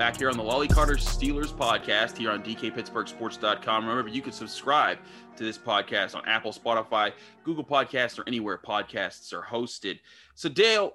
Back 0.00 0.16
here 0.16 0.30
on 0.30 0.38
the 0.38 0.42
Lolley 0.42 0.66
Carter 0.66 0.94
Steelers 0.94 1.52
podcast 1.52 2.16
here 2.16 2.30
on 2.30 2.42
DKPittsburghSports.com. 2.42 3.86
Remember, 3.86 4.08
you 4.08 4.22
can 4.22 4.32
subscribe 4.32 4.96
to 5.36 5.44
this 5.44 5.58
podcast 5.58 6.14
on 6.14 6.26
Apple, 6.26 6.52
Spotify, 6.52 7.12
Google 7.44 7.62
Podcasts, 7.62 8.18
or 8.18 8.26
anywhere 8.26 8.56
podcasts 8.56 9.34
are 9.34 9.42
hosted. 9.42 9.98
So, 10.34 10.48
Dale, 10.48 10.94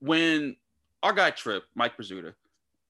when 0.00 0.54
our 1.02 1.14
guy 1.14 1.30
Trip, 1.30 1.62
Mike 1.74 1.96
Prisuta, 1.96 2.34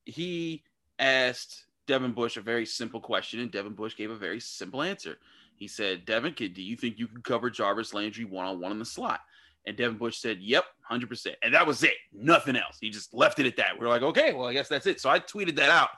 he 0.04 0.64
asked 0.98 1.66
Devin 1.86 2.10
Bush 2.10 2.36
a 2.36 2.40
very 2.40 2.66
simple 2.66 2.98
question, 2.98 3.38
and 3.38 3.52
Devin 3.52 3.74
Bush 3.74 3.94
gave 3.96 4.10
a 4.10 4.16
very 4.16 4.40
simple 4.40 4.82
answer. 4.82 5.18
He 5.54 5.68
said, 5.68 6.06
Devin, 6.06 6.34
do 6.36 6.60
you 6.60 6.74
think 6.74 6.98
you 6.98 7.06
can 7.06 7.22
cover 7.22 7.50
Jarvis 7.50 7.94
Landry 7.94 8.24
one 8.24 8.46
on 8.46 8.58
one 8.58 8.72
in 8.72 8.80
the 8.80 8.84
slot? 8.84 9.20
And 9.66 9.76
Devin 9.76 9.98
Bush 9.98 10.18
said, 10.18 10.38
Yep, 10.40 10.64
100%. 10.90 11.34
And 11.42 11.54
that 11.54 11.66
was 11.66 11.82
it. 11.82 11.94
Nothing 12.12 12.56
else. 12.56 12.78
He 12.80 12.90
just 12.90 13.12
left 13.12 13.38
it 13.38 13.46
at 13.46 13.56
that. 13.56 13.78
We 13.78 13.86
are 13.86 13.88
like, 13.88 14.02
Okay, 14.02 14.32
well, 14.32 14.46
I 14.46 14.52
guess 14.52 14.68
that's 14.68 14.86
it. 14.86 15.00
So 15.00 15.10
I 15.10 15.18
tweeted 15.18 15.56
that 15.56 15.70
out. 15.70 15.90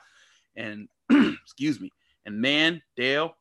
And 0.55 0.87
excuse 1.43 1.79
me. 1.79 1.91
And 2.25 2.41
man, 2.41 2.81
Dale, 2.95 3.35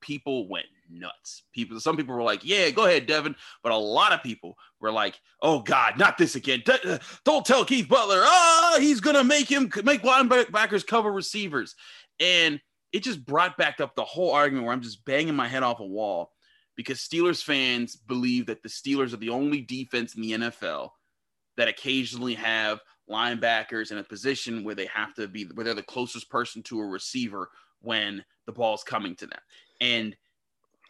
people 0.00 0.48
went 0.48 0.66
nuts. 0.90 1.44
People, 1.52 1.78
some 1.80 1.96
people 1.96 2.14
were 2.14 2.22
like, 2.22 2.44
Yeah, 2.44 2.70
go 2.70 2.86
ahead, 2.86 3.06
Devin. 3.06 3.36
But 3.62 3.72
a 3.72 3.76
lot 3.76 4.12
of 4.12 4.22
people 4.22 4.56
were 4.80 4.92
like, 4.92 5.18
Oh 5.40 5.60
God, 5.60 5.98
not 5.98 6.18
this 6.18 6.34
again. 6.34 6.62
Uh, 6.66 6.98
don't 7.24 7.46
tell 7.46 7.64
Keith 7.64 7.88
Butler. 7.88 8.22
Oh, 8.24 8.78
he's 8.80 9.00
gonna 9.00 9.24
make 9.24 9.48
him 9.48 9.70
make 9.84 10.02
linebackers 10.02 10.86
cover 10.86 11.12
receivers. 11.12 11.76
And 12.18 12.60
it 12.92 13.02
just 13.02 13.24
brought 13.24 13.56
back 13.56 13.80
up 13.80 13.94
the 13.94 14.04
whole 14.04 14.32
argument 14.32 14.66
where 14.66 14.72
I'm 14.72 14.82
just 14.82 15.04
banging 15.04 15.34
my 15.34 15.48
head 15.48 15.62
off 15.62 15.80
a 15.80 15.84
wall 15.84 16.30
because 16.76 16.98
Steelers 16.98 17.42
fans 17.42 17.96
believe 17.96 18.46
that 18.46 18.62
the 18.62 18.68
Steelers 18.68 19.12
are 19.12 19.18
the 19.18 19.30
only 19.30 19.60
defense 19.60 20.14
in 20.14 20.22
the 20.22 20.32
NFL 20.32 20.90
that 21.56 21.68
occasionally 21.68 22.34
have 22.34 22.80
linebackers 23.08 23.92
in 23.92 23.98
a 23.98 24.04
position 24.04 24.64
where 24.64 24.74
they 24.74 24.86
have 24.86 25.14
to 25.14 25.28
be 25.28 25.44
where 25.54 25.64
they're 25.64 25.74
the 25.74 25.82
closest 25.82 26.30
person 26.30 26.62
to 26.62 26.80
a 26.80 26.86
receiver 26.86 27.50
when 27.80 28.24
the 28.46 28.52
ball 28.52 28.74
is 28.74 28.82
coming 28.82 29.14
to 29.16 29.26
them. 29.26 29.40
And 29.80 30.16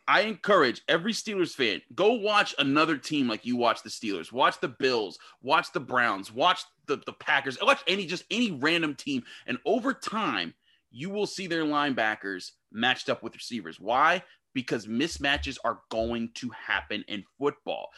I 0.06 0.22
encourage 0.22 0.82
every 0.88 1.12
Steelers 1.12 1.54
fan 1.54 1.80
go 1.94 2.12
watch 2.12 2.54
another 2.58 2.96
team 2.96 3.26
like 3.28 3.44
you 3.44 3.56
watch 3.56 3.82
the 3.82 3.90
Steelers. 3.90 4.32
Watch 4.32 4.60
the 4.60 4.68
Bills, 4.68 5.18
watch 5.42 5.72
the 5.72 5.80
Browns, 5.80 6.32
watch 6.32 6.62
the, 6.86 7.00
the 7.06 7.12
Packers, 7.12 7.58
watch 7.60 7.80
any 7.86 8.06
just 8.06 8.24
any 8.30 8.52
random 8.52 8.94
team. 8.94 9.24
And 9.46 9.58
over 9.64 9.94
time, 9.94 10.54
you 10.90 11.10
will 11.10 11.26
see 11.26 11.46
their 11.46 11.64
linebackers 11.64 12.52
matched 12.70 13.08
up 13.08 13.22
with 13.22 13.34
receivers. 13.34 13.80
Why? 13.80 14.22
Because 14.54 14.86
mismatches 14.86 15.58
are 15.64 15.80
going 15.90 16.30
to 16.34 16.48
happen 16.50 17.04
in 17.08 17.24
football. 17.38 17.90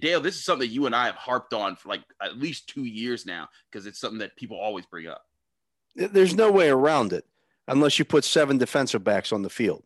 Dale, 0.00 0.20
this 0.20 0.36
is 0.36 0.44
something 0.44 0.68
that 0.68 0.72
you 0.72 0.86
and 0.86 0.94
I 0.94 1.06
have 1.06 1.16
harped 1.16 1.54
on 1.54 1.74
for 1.76 1.88
like 1.88 2.02
at 2.22 2.38
least 2.38 2.68
two 2.68 2.84
years 2.84 3.26
now 3.26 3.48
because 3.70 3.86
it's 3.86 3.98
something 3.98 4.18
that 4.18 4.36
people 4.36 4.58
always 4.58 4.86
bring 4.86 5.08
up. 5.08 5.24
There's 5.96 6.34
no 6.34 6.50
way 6.50 6.70
around 6.70 7.12
it 7.12 7.26
unless 7.66 7.98
you 7.98 8.04
put 8.04 8.24
seven 8.24 8.58
defensive 8.58 9.02
backs 9.02 9.32
on 9.32 9.42
the 9.42 9.50
field. 9.50 9.82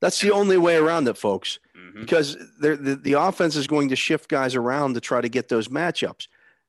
That's 0.00 0.20
the 0.20 0.30
only 0.30 0.56
way 0.56 0.76
around 0.76 1.08
it, 1.08 1.18
folks, 1.18 1.58
mm-hmm. 1.76 2.00
because 2.00 2.36
the, 2.60 2.98
the 3.00 3.12
offense 3.14 3.54
is 3.54 3.66
going 3.66 3.90
to 3.90 3.96
shift 3.96 4.30
guys 4.30 4.54
around 4.54 4.94
to 4.94 5.00
try 5.00 5.20
to 5.20 5.28
get 5.28 5.48
those 5.48 5.68
matchups. 5.68 6.26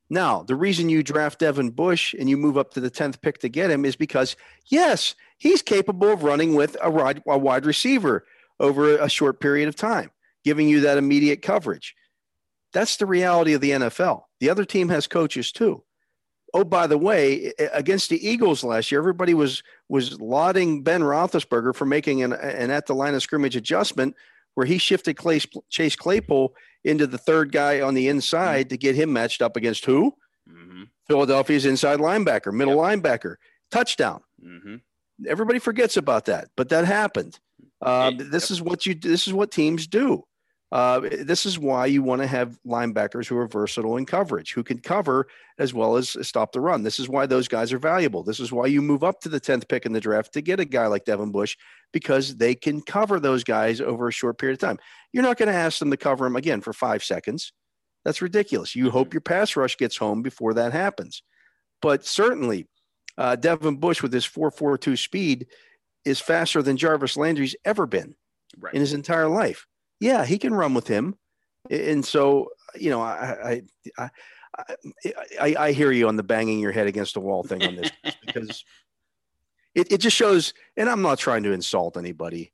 Now, 0.09 0.43
the 0.43 0.57
reason 0.57 0.89
you 0.89 1.03
draft 1.03 1.39
Devin 1.39 1.69
Bush 1.69 2.13
and 2.13 2.29
you 2.29 2.35
move 2.35 2.57
up 2.57 2.73
to 2.73 2.81
the 2.81 2.91
10th 2.91 3.21
pick 3.21 3.37
to 3.39 3.47
get 3.47 3.71
him 3.71 3.85
is 3.85 3.95
because, 3.95 4.35
yes, 4.65 5.15
he's 5.41 5.63
capable 5.63 6.09
of 6.09 6.21
running 6.21 6.53
with 6.53 6.77
a 6.81 6.91
wide, 6.91 7.65
receiver 7.65 8.23
over 8.59 8.95
a 8.97 9.09
short 9.09 9.39
period 9.39 9.67
of 9.67 9.75
time, 9.75 10.11
giving 10.45 10.69
you 10.69 10.81
that 10.81 10.99
immediate 10.99 11.41
coverage. 11.41 11.95
That's 12.73 12.97
the 12.97 13.07
reality 13.07 13.53
of 13.53 13.61
the 13.61 13.71
NFL. 13.71 14.21
The 14.39 14.51
other 14.51 14.65
team 14.65 14.87
has 14.89 15.07
coaches 15.07 15.51
too. 15.51 15.83
Oh, 16.53 16.63
by 16.63 16.85
the 16.85 16.97
way, 16.97 17.53
against 17.73 18.09
the 18.09 18.25
Eagles 18.25 18.63
last 18.63 18.91
year, 18.91 18.99
everybody 18.99 19.33
was 19.33 19.63
was 19.89 20.21
lauding 20.21 20.83
Ben 20.83 21.01
Roethlisberger 21.01 21.75
for 21.75 21.85
making 21.85 22.21
an, 22.21 22.33
an 22.33 22.69
at 22.69 22.85
the 22.85 22.93
line 22.93 23.15
of 23.15 23.23
scrimmage 23.23 23.55
adjustment 23.55 24.15
where 24.53 24.67
he 24.67 24.77
shifted 24.77 25.15
Clay, 25.15 25.39
Chase 25.69 25.95
Claypool 25.95 26.53
into 26.83 27.07
the 27.07 27.17
third 27.17 27.51
guy 27.51 27.81
on 27.81 27.95
the 27.95 28.09
inside 28.09 28.65
mm-hmm. 28.65 28.69
to 28.69 28.77
get 28.77 28.95
him 28.95 29.11
matched 29.11 29.41
up 29.41 29.55
against 29.57 29.85
who? 29.85 30.13
Mm-hmm. 30.47 30.83
Philadelphia's 31.07 31.65
inside 31.65 31.99
linebacker, 31.99 32.53
middle 32.53 32.75
yep. 32.75 33.01
linebacker, 33.01 33.35
touchdown. 33.71 34.21
Mm-hmm. 34.45 34.75
Everybody 35.27 35.59
forgets 35.59 35.97
about 35.97 36.25
that, 36.25 36.49
but 36.55 36.69
that 36.69 36.85
happened. 36.85 37.39
Uh, 37.81 38.11
this 38.15 38.51
is 38.51 38.61
what 38.61 38.85
you. 38.85 38.93
This 38.95 39.27
is 39.27 39.33
what 39.33 39.51
teams 39.51 39.87
do. 39.87 40.23
Uh, 40.71 41.01
this 41.01 41.45
is 41.45 41.59
why 41.59 41.85
you 41.85 42.01
want 42.01 42.21
to 42.21 42.27
have 42.27 42.57
linebackers 42.65 43.27
who 43.27 43.37
are 43.37 43.47
versatile 43.47 43.97
in 43.97 44.05
coverage, 44.05 44.53
who 44.53 44.63
can 44.63 44.79
cover 44.79 45.27
as 45.59 45.73
well 45.73 45.97
as 45.97 46.15
stop 46.25 46.53
the 46.53 46.61
run. 46.61 46.81
This 46.81 46.97
is 46.97 47.09
why 47.09 47.25
those 47.25 47.49
guys 47.49 47.73
are 47.73 47.77
valuable. 47.77 48.23
This 48.23 48.39
is 48.39 48.53
why 48.53 48.67
you 48.67 48.81
move 48.81 49.03
up 49.03 49.19
to 49.21 49.29
the 49.29 49.41
10th 49.41 49.67
pick 49.67 49.85
in 49.85 49.91
the 49.91 49.99
draft 49.99 50.31
to 50.33 50.41
get 50.41 50.61
a 50.61 50.65
guy 50.65 50.87
like 50.87 51.03
Devin 51.03 51.31
Bush 51.31 51.57
because 51.91 52.37
they 52.37 52.55
can 52.55 52.81
cover 52.81 53.19
those 53.19 53.43
guys 53.43 53.81
over 53.81 54.07
a 54.07 54.13
short 54.13 54.37
period 54.37 54.53
of 54.53 54.59
time. 54.59 54.79
You're 55.11 55.23
not 55.23 55.37
going 55.37 55.49
to 55.49 55.55
ask 55.55 55.79
them 55.79 55.91
to 55.91 55.97
cover 55.97 56.23
them 56.23 56.37
again 56.37 56.61
for 56.61 56.71
five 56.71 57.03
seconds. 57.03 57.51
That's 58.05 58.21
ridiculous. 58.21 58.73
You 58.73 58.91
hope 58.91 59.07
mm-hmm. 59.07 59.15
your 59.15 59.21
pass 59.21 59.57
rush 59.57 59.75
gets 59.77 59.97
home 59.97 60.21
before 60.21 60.53
that 60.53 60.71
happens. 60.71 61.21
But 61.81 62.05
certainly, 62.05 62.67
uh, 63.17 63.35
Devin 63.35 63.77
Bush 63.77 64.01
with 64.01 64.13
his 64.13 64.25
4.42 64.25 64.97
speed 64.97 65.47
is 66.05 66.19
faster 66.19 66.61
than 66.61 66.77
Jarvis 66.77 67.17
Landry's 67.17 67.55
ever 67.65 67.85
been 67.85 68.15
right. 68.59 68.73
in 68.73 68.79
his 68.79 68.93
entire 68.93 69.27
life 69.27 69.67
yeah, 70.01 70.25
he 70.25 70.37
can 70.37 70.53
run 70.53 70.73
with 70.73 70.87
him. 70.87 71.15
And 71.69 72.03
so, 72.03 72.49
you 72.75 72.89
know, 72.89 73.01
I, 73.01 73.61
I, 73.97 74.09
I, 74.57 74.75
I, 75.39 75.55
I 75.57 75.71
hear 75.71 75.91
you 75.91 76.07
on 76.07 76.17
the 76.17 76.23
banging 76.23 76.59
your 76.59 76.71
head 76.71 76.87
against 76.87 77.13
the 77.13 77.21
wall 77.21 77.43
thing 77.43 77.63
on 77.63 77.75
this 77.75 77.91
because 78.25 78.65
it, 79.75 79.91
it 79.91 79.97
just 79.99 80.17
shows, 80.17 80.53
and 80.75 80.89
I'm 80.89 81.03
not 81.03 81.19
trying 81.19 81.43
to 81.43 81.53
insult 81.53 81.97
anybody, 81.97 82.51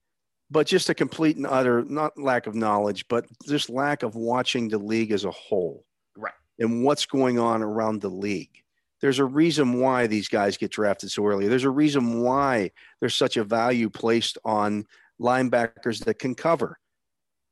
but 0.51 0.67
just 0.67 0.89
a 0.89 0.93
complete 0.93 1.37
and 1.37 1.47
utter, 1.47 1.83
not 1.85 2.19
lack 2.19 2.47
of 2.47 2.53
knowledge, 2.53 3.07
but 3.07 3.25
just 3.47 3.69
lack 3.69 4.03
of 4.03 4.15
watching 4.15 4.67
the 4.67 4.77
league 4.77 5.11
as 5.11 5.23
a 5.23 5.31
whole. 5.31 5.85
Right. 6.17 6.33
And 6.59 6.83
what's 6.83 7.05
going 7.05 7.39
on 7.39 7.63
around 7.63 8.01
the 8.01 8.09
league. 8.09 8.61
There's 9.01 9.19
a 9.19 9.25
reason 9.25 9.79
why 9.79 10.07
these 10.07 10.27
guys 10.27 10.57
get 10.57 10.71
drafted 10.71 11.11
so 11.11 11.25
early. 11.25 11.47
There's 11.47 11.63
a 11.63 11.69
reason 11.69 12.21
why 12.21 12.71
there's 12.99 13.15
such 13.15 13.37
a 13.37 13.43
value 13.43 13.89
placed 13.89 14.37
on 14.43 14.85
linebackers 15.21 16.03
that 16.05 16.19
can 16.19 16.35
cover 16.35 16.79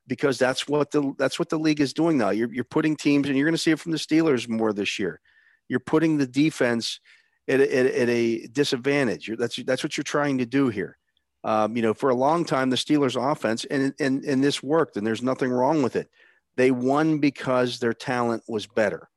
because 0.08 0.38
that's 0.38 0.68
what 0.68 0.92
the 0.92 1.14
that's 1.18 1.40
what 1.40 1.50
the 1.50 1.60
league 1.60 1.82
is 1.82 1.94
doing 1.94 2.18
now. 2.18 2.30
You're 2.30 2.54
you're 2.54 2.64
putting 2.64 2.96
teams, 2.96 3.28
and 3.28 3.38
you're 3.38 3.46
going 3.46 3.56
to 3.56 3.62
see 3.62 3.72
it 3.72 3.80
from 3.80 3.92
the 3.92 3.98
Steelers 3.98 4.48
more 4.48 4.74
this 4.74 5.00
year. 5.00 5.20
You're 5.68 5.80
putting 5.80 6.18
the 6.18 6.28
defense 6.28 7.00
at, 7.48 7.60
at, 7.60 7.86
at 7.86 8.10
a 8.10 8.48
disadvantage. 8.48 9.28
You're, 9.28 9.38
that's 9.38 9.56
that's 9.64 9.84
what 9.84 9.98
you're 9.98 10.04
trying 10.04 10.38
to 10.40 10.46
do 10.46 10.70
here. 10.70 10.98
Um, 11.44 11.75
you 11.75 11.82
know, 11.82 11.94
for 11.94 12.10
a 12.10 12.16
long 12.16 12.46
time, 12.46 12.70
the 12.70 12.75
Steelers' 12.75 13.20
offense, 13.20 13.66
and 13.66 13.94
and 14.00 14.24
and 14.24 14.44
this 14.44 14.62
worked, 14.64 14.98
and 14.98 15.06
there's 15.06 15.24
nothing 15.24 15.52
wrong 15.52 15.84
with 15.84 15.96
it. 15.96 16.10
They 16.58 16.72
won 16.72 17.20
because 17.20 17.80
their 17.80 17.94
talent 17.94 18.44
was 18.48 18.66
better. 18.66 19.10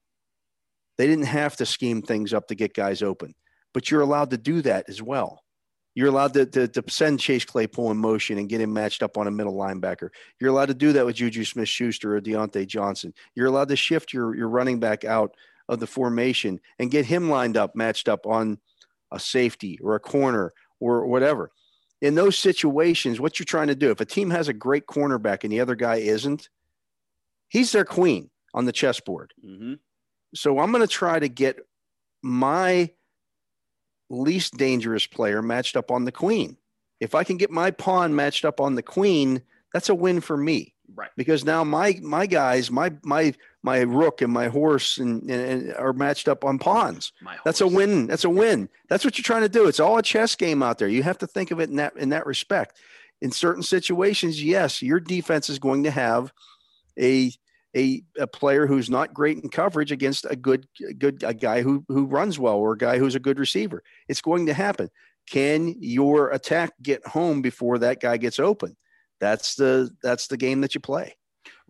They 0.99 1.07
didn't 1.07 1.27
have 1.27 1.57
to 1.57 1.67
scheme 1.67 2.03
things 2.03 2.35
up 2.35 2.49
to 2.49 2.55
get 2.55 2.75
guys 2.75 3.03
open, 3.03 3.35
but 3.73 3.91
you're 3.91 4.03
allowed 4.03 4.31
to 4.31 4.39
do 4.39 4.61
that 4.63 4.89
as 4.89 5.01
well. 5.01 5.45
You're 5.95 6.09
allowed 6.09 6.35
to, 6.35 6.47
to, 6.47 6.69
to 6.69 6.85
send 6.89 7.19
Chase 7.19 7.45
Claypool 7.45 7.91
in 7.91 7.97
motion 7.97 8.39
and 8.39 8.49
get 8.49 8.61
him 8.61 8.73
matched 8.73 9.03
up 9.03 9.17
on 9.17 9.27
a 9.27 9.33
middle 9.33 9.55
linebacker. 9.55 10.11
You're 10.39 10.51
allowed 10.51 10.67
to 10.67 10.75
do 10.75 10.93
that 10.93 11.07
with 11.07 11.17
Juju 11.17 11.45
Smith 11.45 11.69
Schuster 11.69 12.17
or 12.17 12.21
Diontae 12.21 12.67
Johnson. 12.67 13.15
You're 13.35 13.47
allowed 13.47 13.69
to 13.71 13.77
shift 13.77 14.13
your, 14.13 14.35
your 14.37 14.49
running 14.49 14.79
back 14.79 15.05
out 15.05 15.35
of 15.69 15.81
the 15.81 15.87
formation 15.87 16.61
and 16.79 16.91
get 16.91 17.07
him 17.07 17.29
lined 17.31 17.57
up, 17.57 17.75
matched 17.75 18.09
up 18.09 18.27
on 18.27 18.59
a 19.11 19.19
safety 19.19 19.79
or 19.83 19.95
a 19.95 20.01
corner 20.01 20.53
or 20.79 21.07
whatever. 21.07 21.51
In 22.01 22.15
those 22.15 22.39
situations, 22.39 23.19
what 23.19 23.39
you're 23.39 23.45
trying 23.45 23.67
to 23.67 23.75
do, 23.75 23.91
if 23.91 24.01
a 24.01 24.05
team 24.05 24.31
has 24.31 24.47
a 24.49 24.53
great 24.53 24.87
cornerback 24.87 25.43
and 25.43 25.53
the 25.53 25.61
other 25.61 25.75
guy 25.75 25.97
isn't, 25.97 26.49
he's 27.49 27.73
their 27.73 27.85
queen 27.85 28.31
on 28.55 28.67
the 28.67 28.73
chessboard. 28.73 29.35
Mm-hmm. 29.45 29.75
So 30.35 30.59
I'm 30.59 30.71
going 30.73 30.87
to 30.87 30.93
try 30.93 31.19
to 31.19 31.29
get 31.29 31.59
my 32.23 32.91
least 34.11 34.57
dangerous 34.57 35.07
player 35.07 35.43
matched 35.43 35.77
up 35.77 35.91
on 35.91 36.05
the 36.05 36.13
queen. 36.13 36.57
If 37.01 37.15
I 37.15 37.25
can 37.25 37.37
get 37.37 37.51
my 37.51 37.71
pawn 37.71 38.15
matched 38.15 38.45
up 38.45 38.61
on 38.61 38.75
the 38.75 38.83
queen, 38.83 39.43
that's 39.73 39.89
a 39.89 39.95
win 39.95 40.21
for 40.21 40.37
me 40.37 40.75
Right. 40.95 41.11
because 41.17 41.45
now 41.45 41.63
my 41.65 41.99
my 42.03 42.27
guys, 42.27 42.71
my 42.71 42.93
my 43.05 43.35
my 43.63 43.81
rook 43.81 44.23
and 44.23 44.33
my 44.33 44.49
horse 44.49 44.97
and, 44.99 45.23
and, 45.31 45.43
and 45.69 45.75
are 45.75 45.93
matched 45.93 46.29
up 46.29 46.45
on 46.45 46.59
pawns. 46.59 47.13
My 47.21 47.37
That's 47.45 47.61
a 47.61 47.67
win. 47.69 48.07
That's 48.07 48.25
a 48.25 48.31
win. 48.31 48.69
That's 48.89 49.05
what 49.05 49.19
you're 49.19 49.23
trying 49.23 49.43
to 49.43 49.49
do. 49.51 49.69
It's 49.69 49.81
all 49.81 49.99
a 49.99 50.03
chess 50.03 50.35
game 50.35 50.63
out 50.63 50.79
there. 50.79 50.89
You 50.89 51.03
have 51.03 51.19
to 51.19 51.27
think 51.27 51.51
of 51.51 51.61
it 51.61 51.69
in 51.69 51.77
that 51.77 51.95
in 51.97 52.09
that 52.09 52.27
respect. 52.27 52.79
In 53.21 53.31
certain 53.31 53.63
situations, 53.63 54.43
yes, 54.43 54.81
your 54.81 54.99
defense 54.99 55.51
is 55.51 55.59
going 55.59 55.85
to 55.85 55.91
have 55.91 56.33
a 56.99 57.33
a, 57.77 58.03
a 58.19 58.27
player 58.27 58.67
who's 58.67 58.89
not 58.89 59.15
great 59.15 59.39
in 59.43 59.49
coverage 59.49 59.93
against 59.93 60.27
a 60.29 60.37
good 60.37 60.67
good 60.99 61.23
a 61.23 61.35
guy 61.35 61.63
who 61.63 61.85
who 61.89 62.07
runs 62.07 62.39
well 62.39 62.57
or 62.57 62.73
a 62.73 62.79
guy 62.79 62.99
who's 62.99 63.15
a 63.15 63.21
good 63.21 63.39
receiver. 63.39 63.83
It's 64.09 64.21
going 64.21 64.47
to 64.47 64.55
happen. 64.55 64.89
Can 65.29 65.75
your 65.79 66.31
attack 66.31 66.73
get 66.83 67.07
home 67.07 67.43
before 67.43 67.79
that 67.79 68.01
guy 68.01 68.17
gets 68.17 68.39
open? 68.39 68.77
That's 69.21 69.55
the 69.57 69.91
that's 70.03 70.29
the 70.29 70.37
game 70.37 70.63
that 70.63 70.75
you 70.75 70.81
play. 70.81 71.17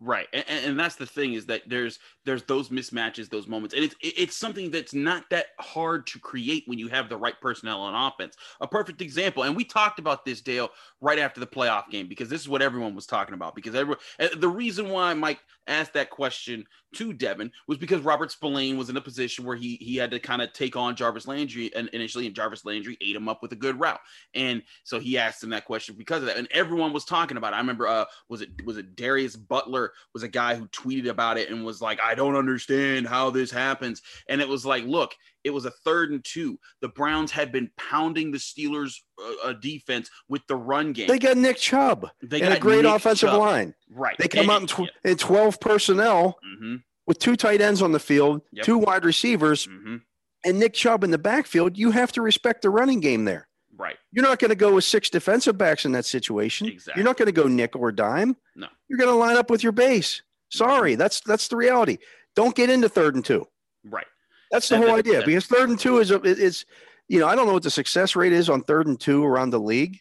Right, 0.01 0.29
and, 0.33 0.45
and 0.49 0.79
that's 0.79 0.95
the 0.95 1.07
thing 1.07 1.33
is 1.33 1.47
that 1.47 1.63
there's 1.67 1.99
there's 2.25 2.45
those 2.45 2.69
mismatches, 2.69 3.29
those 3.29 3.49
moments, 3.49 3.75
and 3.75 3.83
it's 3.83 3.97
it's 4.01 4.37
something 4.37 4.71
that's 4.71 4.95
not 4.95 5.29
that 5.31 5.47
hard 5.59 6.07
to 6.09 6.21
create 6.21 6.63
when 6.67 6.79
you 6.79 6.87
have 6.87 7.09
the 7.09 7.17
right 7.17 7.35
personnel 7.41 7.81
on 7.81 8.13
offense. 8.13 8.37
A 8.61 8.69
perfect 8.69 9.03
example, 9.03 9.43
and 9.43 9.57
we 9.57 9.65
talked 9.65 9.99
about 9.99 10.25
this 10.25 10.41
Dale 10.41 10.69
right 11.01 11.19
after 11.19 11.41
the 11.41 11.49
playoff 11.49 11.91
game 11.91 12.07
because 12.07 12.29
this 12.29 12.41
is 12.41 12.49
what 12.49 12.63
everyone 12.63 12.95
was 12.95 13.07
talking 13.07 13.35
about. 13.35 13.57
Because 13.57 13.75
everyone, 13.75 13.99
eh, 14.21 14.29
the 14.37 14.49
reason 14.49 14.89
why 14.89 15.15
Mike 15.15 15.41
asked 15.67 15.95
that 15.95 16.11
question 16.11 16.65
to 16.95 17.13
Devin 17.13 17.51
was 17.67 17.79
because 17.79 18.01
Robert 18.03 18.31
Spillane 18.33 18.77
was 18.79 18.89
in 18.91 18.97
a 18.97 19.01
position 19.01 19.45
where 19.45 19.57
he 19.57 19.77
he 19.77 19.97
had 19.97 20.11
to 20.11 20.19
kind 20.19 20.43
of 20.43 20.53
take 20.53 20.77
on 20.77 20.97
Jarvis 20.97 21.27
Landry 21.27 21.71
and 21.75 21.89
initially, 21.93 22.27
and 22.27 22.35
Jarvis 22.35 22.65
Landry 22.65 22.97
ate 23.01 23.17
him 23.17 23.29
up 23.29 23.43
with 23.43 23.53
a 23.53 23.57
good 23.57 23.79
route, 23.79 24.01
and 24.35 24.63
so 24.85 24.99
he 24.99 25.19
asked 25.19 25.43
him 25.43 25.51
that 25.51 25.65
question 25.65 25.95
because 25.97 26.23
of 26.23 26.27
that, 26.27 26.37
and 26.37 26.49
everyone 26.51 26.93
was 26.93 27.05
talking 27.05 27.37
about 27.37 27.53
it. 27.53 27.57
I 27.57 27.61
remember, 27.61 27.87
uh, 27.87 28.05
was 28.29 28.41
it 28.41 28.51
was 28.65 28.77
it 28.79 28.97
Darius 28.97 29.37
Butler 29.37 29.93
was 30.15 30.23
a 30.23 30.29
guy 30.29 30.55
who 30.55 30.67
tweeted 30.69 31.09
about 31.09 31.39
it 31.39 31.51
and 31.51 31.65
was 31.65 31.81
like, 31.83 31.99
I 32.05 32.15
don't 32.15 32.37
understand 32.37 33.07
how 33.07 33.31
this 33.31 33.51
happens, 33.51 34.03
and 34.29 34.41
it 34.41 34.49
was 34.49 34.65
like, 34.65 34.85
look, 34.85 35.15
it 35.45 35.51
was 35.51 35.65
a 35.67 35.71
third 35.71 36.11
and 36.11 36.25
two. 36.25 36.59
The 36.81 36.89
Browns 36.89 37.31
had 37.31 37.53
been 37.53 37.71
pounding 37.77 38.31
the 38.31 38.39
Steelers' 38.39 38.97
uh, 39.23 39.49
uh, 39.49 39.53
defense 39.55 40.11
with 40.29 40.47
the 40.47 40.57
run 40.57 40.93
game. 40.93 41.07
They 41.09 41.19
got 41.19 41.37
Nick 41.37 41.57
Chubb 41.59 42.09
They 42.23 42.41
and 42.41 42.53
a 42.55 42.59
great 42.59 42.83
Nick 42.85 42.93
offensive 42.95 43.31
Chubb. 43.31 43.39
line. 43.39 43.75
right? 43.91 44.17
They 44.19 44.29
come 44.29 44.51
out 44.51 44.61
in, 44.63 44.67
tw- 44.67 44.91
in 45.05 45.17
12 45.17 45.61
personnel 45.61 46.39
hmm 46.59 46.77
with 47.07 47.19
two 47.19 47.37
tight 47.37 47.63
ends 47.63 47.81
on 47.81 47.93
the 47.93 47.99
field, 47.99 48.43
Yep. 48.53 48.65
two 48.67 48.77
wide 48.79 49.05
receivers, 49.05 49.65
hmm 49.65 49.97
and 50.45 50.59
Nick 50.61 50.73
Chubb 50.75 51.03
in 51.05 51.11
the 51.11 51.19
backfield. 51.19 51.77
You 51.77 51.91
have 51.91 52.13
to 52.13 52.23
respect 52.23 52.63
the 52.63 52.71
running 52.71 53.01
game 53.01 53.25
there. 53.25 53.49
Right. 53.77 53.97
You're 54.13 54.25
not 54.25 54.39
going 54.39 54.51
to 54.51 54.55
go 54.57 54.75
with 54.75 54.85
six 54.85 55.09
defensive 55.11 55.57
backs 55.59 55.85
in 55.85 55.93
that 55.93 56.05
situation. 56.05 56.69
Exactly. 56.69 57.01
You're 57.01 57.05
not 57.09 57.17
going 57.17 57.27
to 57.27 57.33
go 57.33 57.49
nickel 57.49 57.81
or 57.81 57.91
dime. 57.93 58.37
No. 58.55 58.67
You're 58.89 58.99
going 58.99 59.11
to 59.11 59.17
line 59.17 59.37
up 59.37 59.51
with 59.51 59.63
your 59.65 59.73
base. 59.73 60.23
Sorry, 60.51 60.95
that's 60.97 61.21
that's 61.23 61.49
the 61.49 61.57
reality. 61.57 61.99
Don't 62.37 62.55
get 62.55 62.71
into 62.71 62.89
third 62.89 63.15
and 63.17 63.25
two. 63.25 63.47
Right. 63.85 64.07
That's 64.51 64.69
the 64.69 64.77
And 64.77 64.85
whole 64.85 64.93
that- 64.95 65.01
idea. 65.07 65.19
that- 65.19 65.27
Because 65.27 65.47
third 65.47 65.71
and 65.71 65.79
two 65.79 65.99
is 65.99 66.11
a, 66.11 66.21
is 66.23 66.65
you 67.09 67.19
know 67.19 67.27
I 67.27 67.35
don't 67.35 67.47
know 67.47 67.53
what 67.55 67.63
the 67.65 67.71
success 67.71 68.15
rate 68.15 68.33
is 68.33 68.49
on 68.51 68.63
third 68.63 68.87
and 68.87 68.99
two 69.01 69.25
around 69.25 69.51
the 69.51 69.61
league, 69.61 69.99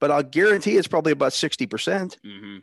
but 0.00 0.10
I'll 0.10 0.22
guarantee 0.22 0.76
it's 0.76 0.88
probably 0.88 1.12
about 1.12 1.32
sixty 1.32 1.66
percent. 1.66 2.18
hmm 2.24 2.58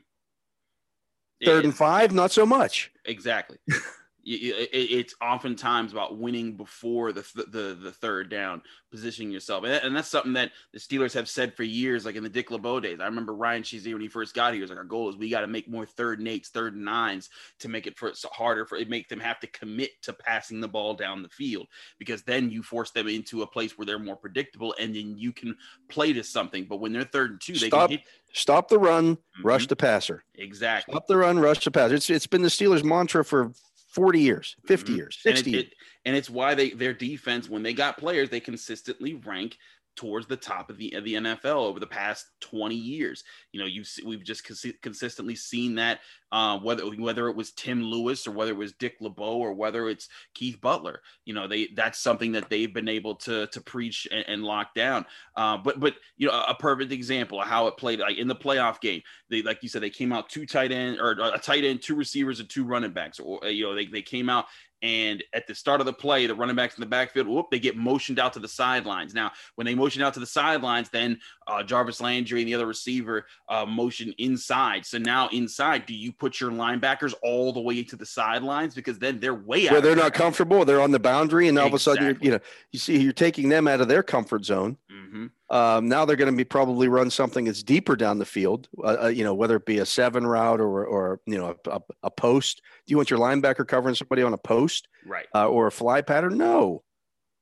Third 1.44 1.66
and 1.66 1.76
five, 1.76 2.14
not 2.14 2.32
so 2.32 2.46
much. 2.46 2.92
Exactly. 3.06 3.58
Y- 4.28 4.40
y- 4.42 4.68
it- 4.74 4.92
it's 4.92 5.14
oftentimes 5.22 5.92
about 5.92 6.18
winning 6.18 6.58
before 6.58 7.12
the, 7.14 7.22
th- 7.22 7.46
the 7.52 7.78
the 7.80 7.92
third 7.92 8.28
down, 8.28 8.60
positioning 8.90 9.32
yourself, 9.32 9.64
and, 9.64 9.72
that- 9.72 9.84
and 9.84 9.96
that's 9.96 10.08
something 10.08 10.34
that 10.34 10.52
the 10.74 10.80
Steelers 10.80 11.14
have 11.14 11.30
said 11.30 11.54
for 11.56 11.62
years. 11.62 12.06
Like 12.06 12.16
in 12.16 12.24
the 12.24 12.30
Dick 12.30 12.50
LeBeau 12.50 12.80
days, 12.80 13.00
I 13.00 13.06
remember 13.06 13.36
Ryan 13.36 13.62
Shazier 13.62 13.94
when 13.94 14.02
he 14.02 14.08
first 14.08 14.34
got 14.34 14.48
here. 14.54 14.56
He 14.56 14.62
was 14.62 14.72
like, 14.72 14.80
"Our 14.80 14.84
goal 14.84 15.10
is 15.10 15.16
we 15.16 15.30
got 15.30 15.42
to 15.42 15.48
make 15.48 15.70
more 15.70 15.86
third 15.86 16.18
and 16.18 16.28
eights, 16.28 16.50
third 16.50 16.74
and 16.74 16.84
nines 16.86 17.30
to 17.60 17.70
make 17.70 17.86
it 17.86 18.00
for 18.00 18.08
it's 18.08 18.24
harder 18.26 18.66
for 18.66 18.78
it 18.80 18.90
make 18.90 19.08
them 19.10 19.20
have 19.20 19.40
to 19.42 19.48
commit 19.48 19.92
to 20.02 20.14
passing 20.14 20.60
the 20.60 20.68
ball 20.68 20.96
down 20.96 21.22
the 21.22 21.30
field 21.30 21.68
because 22.00 22.24
then 22.24 22.50
you 22.50 22.64
force 22.64 22.90
them 22.90 23.08
into 23.08 23.44
a 23.44 23.48
place 23.48 23.78
where 23.78 23.86
they're 23.86 24.00
more 24.00 24.16
predictable, 24.18 24.74
and 24.80 24.96
then 24.96 25.16
you 25.16 25.34
can 25.34 25.56
play 25.88 26.14
to 26.14 26.24
something. 26.24 26.66
But 26.66 26.78
when 26.78 26.94
they're 26.94 27.04
third 27.04 27.30
and 27.30 27.42
two, 27.42 27.54
they 27.54 27.68
Stop. 27.68 27.90
can 27.92 28.00
hit 28.00 28.08
Stop 28.34 28.70
the 28.70 28.80
run, 28.80 29.20
rush 29.44 29.66
Mhm. 29.66 29.70
the 29.70 29.76
passer. 29.76 30.24
exactly. 30.34 30.94
Stop 30.94 31.06
the 31.08 31.16
run, 31.16 31.38
rush 31.38 31.64
the 31.64 31.70
passer. 31.70 31.94
It's 31.94 32.10
it's 32.10 32.26
been 32.28 32.42
the 32.42 32.48
Steelers' 32.50 32.84
mantra 32.84 33.24
for 33.24 33.52
forty 33.96 34.22
years, 34.22 34.56
50 34.68 34.94
Mhm. 34.94 34.96
years, 34.96 35.22
and 35.26 35.38
it- 35.40 35.54
it- 35.54 35.74
and 36.06 36.16
it's 36.16 36.30
why 36.30 36.56
they 36.56 36.72
their 36.72 36.94
defense 36.94 37.50
when 37.50 37.64
they 37.64 37.74
got 37.74 37.98
players 37.98 38.30
they 38.30 38.42
consistently 38.42 39.14
rank 39.16 39.58
towards 39.96 40.28
the 40.28 40.38
top 40.38 40.70
of 40.70 40.78
the 40.78 40.94
of 40.94 41.04
the 41.04 41.14
NFL 41.14 41.56
over 41.56 41.80
the 41.80 41.88
past 41.88 42.28
20 42.42 42.76
years. 42.76 43.24
You 43.52 43.60
know, 43.60 43.66
you 43.66 43.84
we've 44.06 44.24
just 44.24 44.46
consi- 44.46 44.80
consistently 44.82 45.36
seen 45.36 45.76
that 45.76 46.00
uh, 46.32 46.60
whether 46.60 46.84
whether 46.86 47.30
it 47.30 47.36
was 47.36 47.52
Tim 47.52 47.82
Lewis 47.82 48.28
or 48.28 48.32
whether 48.32 48.52
it 48.52 48.58
was 48.58 48.74
Dick 48.74 48.96
LeBeau 49.00 49.38
or 49.38 49.54
whether 49.54 49.88
it's 49.90 50.10
Keith 50.34 50.60
Butler. 50.60 51.02
You 51.24 51.34
know, 51.34 51.48
they 51.48 51.68
that's 51.76 52.00
something 52.00 52.34
that 52.34 52.50
they've 52.50 52.74
been 52.74 52.90
able 52.90 53.16
to 53.16 53.48
to 53.48 53.62
preach 53.62 54.08
and, 54.12 54.26
and 54.28 54.44
lock 54.44 54.74
down. 54.74 55.06
Uh, 55.36 55.58
but 55.58 55.80
but 55.80 55.96
you 56.18 56.28
know, 56.28 56.44
a 56.48 56.56
perfect 56.56 56.92
example 56.92 57.42
of 57.42 57.48
how 57.48 57.68
it 57.68 57.78
played 57.78 58.00
like 58.00 58.18
in 58.18 58.28
the 58.28 58.36
playoff 58.36 58.82
game. 58.82 59.02
They 59.30 59.44
like 59.44 59.64
you 59.64 59.70
said 59.70 59.82
they 59.82 59.90
came 59.90 60.12
out 60.12 60.30
two 60.30 60.46
tight 60.46 60.72
end 60.72 61.00
or 61.00 61.12
a 61.12 61.40
tight 61.40 61.64
end, 61.64 61.82
two 61.82 61.96
receivers, 61.96 62.40
and 62.40 62.50
two 62.50 62.66
running 62.66 62.92
backs. 62.92 63.20
Or 63.20 63.46
you 63.46 63.64
know, 63.64 63.76
they 63.76 63.86
they 63.86 64.02
came 64.02 64.30
out 64.30 64.46
and 64.86 65.24
at 65.34 65.48
the 65.48 65.56
start 65.56 65.80
of 65.80 65.88
the 65.88 65.94
play, 65.94 66.28
the 66.28 66.36
running 66.36 66.56
backs 66.56 66.76
in 66.78 66.82
the 66.82 66.86
backfield, 66.86 67.28
whoop, 67.28 67.48
they 67.50 67.58
get 67.58 67.76
motioned 67.76 68.20
out 68.20 68.34
to 68.34 68.40
the 68.40 68.48
sidelines. 68.48 69.16
Now, 69.16 69.32
when 69.56 69.66
they 69.66 69.74
motion 69.74 70.04
out 70.04 70.14
to 70.14 70.20
the 70.20 70.28
sidelines, 70.28 70.90
then 70.90 71.20
uh, 71.48 71.64
Jarvis 71.64 72.00
Landry 72.02 72.42
and 72.42 72.48
the 72.48 72.54
other 72.54 72.68
receiver 72.68 73.26
uh, 73.50 73.66
motion 73.66 74.14
inside. 74.20 74.86
So 74.86 75.00
now 75.00 75.28
inside, 75.30 75.88
do 75.88 75.96
you 75.96 76.12
put 76.12 76.40
your 76.40 76.52
linebackers 76.52 77.16
all 77.24 77.52
the 77.52 77.62
way 77.62 77.82
to 77.82 77.96
the 77.96 78.06
sidelines 78.06 78.76
because 78.76 79.00
then 79.00 79.20
they're 79.20 79.34
way 79.34 79.68
out? 79.68 79.72
Where 79.72 79.82
they're 79.82 79.96
not 79.96 80.14
comfortable, 80.14 80.66
they're 80.66 80.82
on 80.82 80.92
the 80.92 81.00
boundary, 81.00 81.48
and 81.48 81.58
all 81.58 81.66
of 81.66 81.74
a 81.74 81.80
sudden, 81.80 82.04
you're, 82.04 82.18
you 82.22 82.32
know, 82.32 82.40
you 82.72 82.78
see, 82.78 83.02
you're 83.02 83.12
taking 83.12 83.50
them 83.50 83.68
out 83.68 83.82
of 83.82 83.88
their 83.88 84.04
comfort 84.04 84.46
zone. 84.46 84.78
Mhm. 84.92 85.32
Um, 85.50 85.88
now 85.88 86.06
they're 86.06 86.16
going 86.16 86.32
to 86.32 86.36
be 86.36 86.44
probably 86.44 86.88
run 86.88 87.12
something 87.12 87.46
that's 87.46 87.62
deeper 87.62 87.96
down 87.96 88.18
the 88.18 88.26
field. 88.26 88.68
Uh, 88.84 88.98
uh, 89.04 89.08
you 89.08 89.24
know, 89.24 89.36
whether 89.36 89.58
it 89.58 89.66
be 89.66 89.78
a 89.78 89.86
seven 89.86 90.26
route 90.26 90.60
or 90.60 90.86
or 90.86 91.20
you 91.28 91.38
know 91.38 91.56
a, 91.66 91.70
a, 91.72 91.82
a 92.04 92.12
post. 92.12 92.62
Do 92.88 92.92
you 92.92 92.98
want 92.98 93.10
your 93.12 93.20
linebacker 93.20 93.68
covering 93.68 93.94
somebody 93.96 94.24
on 94.24 94.34
a 94.34 94.38
post 94.40 94.88
Right. 95.06 95.28
uh, 95.36 95.48
or 95.48 95.68
a 95.68 95.72
fly 95.72 96.02
pattern? 96.02 96.38
No, 96.38 96.84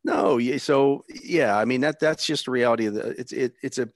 no. 0.03 0.37
So 0.57 1.05
yeah, 1.23 1.57
I 1.57 1.63
mean 1.63 1.79
that 1.81 1.99
that's 2.01 2.25
just 2.25 2.45
the 2.45 2.51
reality 2.51 2.87
of 2.87 2.95
the. 2.95 3.07
It's 3.11 3.31
it, 3.31 3.53
it's 3.63 3.77
a. 3.77 3.87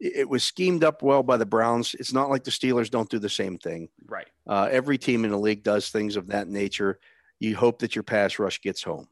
It 0.00 0.28
was 0.30 0.42
schemed 0.42 0.82
up 0.82 1.02
well 1.02 1.22
by 1.22 1.36
the 1.36 1.44
Browns. 1.44 1.94
It's 1.94 2.12
not 2.14 2.30
like 2.30 2.42
the 2.42 2.50
Steelers 2.50 2.90
don't 2.90 3.10
do 3.10 3.18
the 3.18 3.28
same 3.28 3.58
thing. 3.58 3.90
Right. 4.06 4.26
Uh, 4.46 4.66
every 4.72 4.96
team 4.96 5.26
in 5.26 5.30
the 5.30 5.38
league 5.38 5.62
does 5.62 5.90
things 5.90 6.16
of 6.16 6.28
that 6.28 6.48
nature. 6.48 6.98
You 7.38 7.54
hope 7.54 7.80
that 7.80 7.94
your 7.94 8.02
pass 8.02 8.38
rush 8.38 8.62
gets 8.62 8.82
home. 8.82 9.08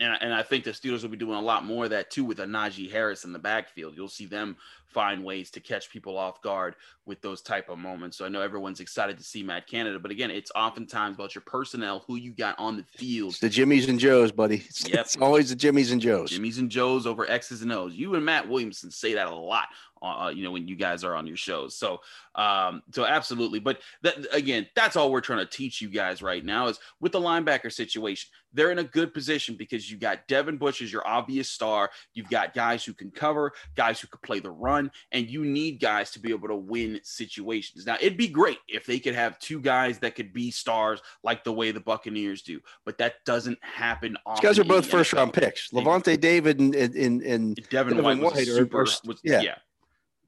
And, 0.00 0.16
and 0.20 0.34
I 0.34 0.42
think 0.42 0.64
the 0.64 0.72
Steelers 0.72 1.02
will 1.02 1.08
be 1.08 1.16
doing 1.16 1.38
a 1.38 1.40
lot 1.40 1.64
more 1.64 1.84
of 1.84 1.90
that 1.90 2.10
too 2.10 2.24
with 2.24 2.40
a 2.40 2.44
Najee 2.44 2.90
Harris 2.90 3.24
in 3.24 3.32
the 3.32 3.38
backfield. 3.38 3.94
You'll 3.96 4.08
see 4.08 4.26
them 4.26 4.56
find 4.88 5.24
ways 5.24 5.50
to 5.52 5.60
catch 5.60 5.90
people 5.90 6.16
off 6.16 6.40
guard 6.42 6.74
with 7.04 7.20
those 7.20 7.42
type 7.42 7.68
of 7.68 7.78
moments. 7.78 8.16
So 8.16 8.24
I 8.24 8.28
know 8.28 8.40
everyone's 8.40 8.80
excited 8.80 9.18
to 9.18 9.24
see 9.24 9.42
Matt 9.42 9.66
Canada, 9.66 9.98
but 9.98 10.10
again, 10.10 10.30
it's 10.30 10.50
oftentimes 10.54 11.16
about 11.16 11.34
your 11.34 11.42
personnel, 11.46 12.04
who 12.06 12.16
you 12.16 12.32
got 12.32 12.58
on 12.58 12.76
the 12.76 12.84
field. 12.98 13.30
It's 13.30 13.40
the 13.40 13.48
Jimmies 13.48 13.88
and 13.88 13.98
Joes, 13.98 14.32
buddy. 14.32 14.64
It's, 14.68 14.88
Yep. 14.88 15.00
it's 15.00 15.16
always 15.16 15.50
the 15.50 15.56
Jimmies 15.56 15.92
and 15.92 16.00
Joes. 16.00 16.30
Jimmy's 16.30 16.58
and 16.58 16.70
Joe's 16.70 17.06
over 17.06 17.28
X's 17.30 17.62
and 17.62 17.72
O's. 17.72 17.94
You 17.94 18.14
and 18.14 18.24
Matt 18.24 18.48
Williamson 18.48 18.90
say 18.90 19.14
that 19.14 19.28
a 19.28 19.34
lot 19.34 19.68
uh, 20.02 20.30
you 20.34 20.44
know, 20.44 20.50
when 20.50 20.68
you 20.68 20.76
guys 20.76 21.04
are 21.04 21.14
on 21.14 21.26
your 21.26 21.36
shows. 21.36 21.74
So, 21.76 22.00
um, 22.34 22.82
so 22.92 23.04
absolutely. 23.04 23.60
But 23.60 23.80
that 24.02 24.26
again, 24.32 24.66
that's 24.74 24.96
all 24.96 25.10
we're 25.10 25.20
trying 25.20 25.38
to 25.38 25.46
teach 25.46 25.80
you 25.80 25.88
guys 25.88 26.22
right 26.22 26.44
now 26.44 26.68
is 26.68 26.78
with 27.00 27.12
the 27.12 27.20
linebacker 27.20 27.72
situation. 27.72 28.30
They're 28.52 28.70
in 28.70 28.78
a 28.78 28.84
good 28.84 29.12
position 29.12 29.56
because 29.58 29.90
you 29.90 29.98
got 29.98 30.26
Devin 30.28 30.56
Bush 30.58 30.80
as 30.82 30.92
your 30.92 31.06
obvious 31.06 31.48
star. 31.48 31.90
You've 32.14 32.30
got 32.30 32.54
guys 32.54 32.84
who 32.84 32.94
can 32.94 33.10
cover, 33.10 33.52
guys 33.74 34.00
who 34.00 34.08
can 34.08 34.20
play 34.22 34.40
the 34.40 34.50
run, 34.50 34.75
and 35.12 35.28
you 35.28 35.44
need 35.44 35.80
guys 35.80 36.10
to 36.12 36.18
be 36.18 36.30
able 36.30 36.48
to 36.48 36.56
win 36.56 37.00
situations. 37.02 37.86
Now, 37.86 37.96
it'd 38.00 38.16
be 38.16 38.28
great 38.28 38.58
if 38.68 38.86
they 38.86 38.98
could 38.98 39.14
have 39.14 39.38
two 39.38 39.60
guys 39.60 39.98
that 40.00 40.14
could 40.14 40.32
be 40.32 40.50
stars 40.50 41.00
like 41.22 41.44
the 41.44 41.52
way 41.52 41.70
the 41.70 41.80
Buccaneers 41.80 42.42
do, 42.42 42.60
but 42.84 42.98
that 42.98 43.24
doesn't 43.24 43.58
happen. 43.62 44.16
These 44.26 44.40
guys 44.40 44.58
are 44.58 44.64
both 44.64 44.86
first 44.86 45.12
round 45.12 45.32
picks. 45.32 45.70
Lavonte 45.70 46.20
David 46.20 46.60
and, 46.60 46.74
and, 46.74 47.22
and 47.22 47.56
Devin, 47.70 47.96
Devin 47.96 48.04
White, 48.04 48.18
was 48.18 48.34
White 48.34 48.46
super, 48.46 48.80
are, 48.80 48.86
was, 49.04 49.20
yeah. 49.22 49.40
yeah 49.40 49.54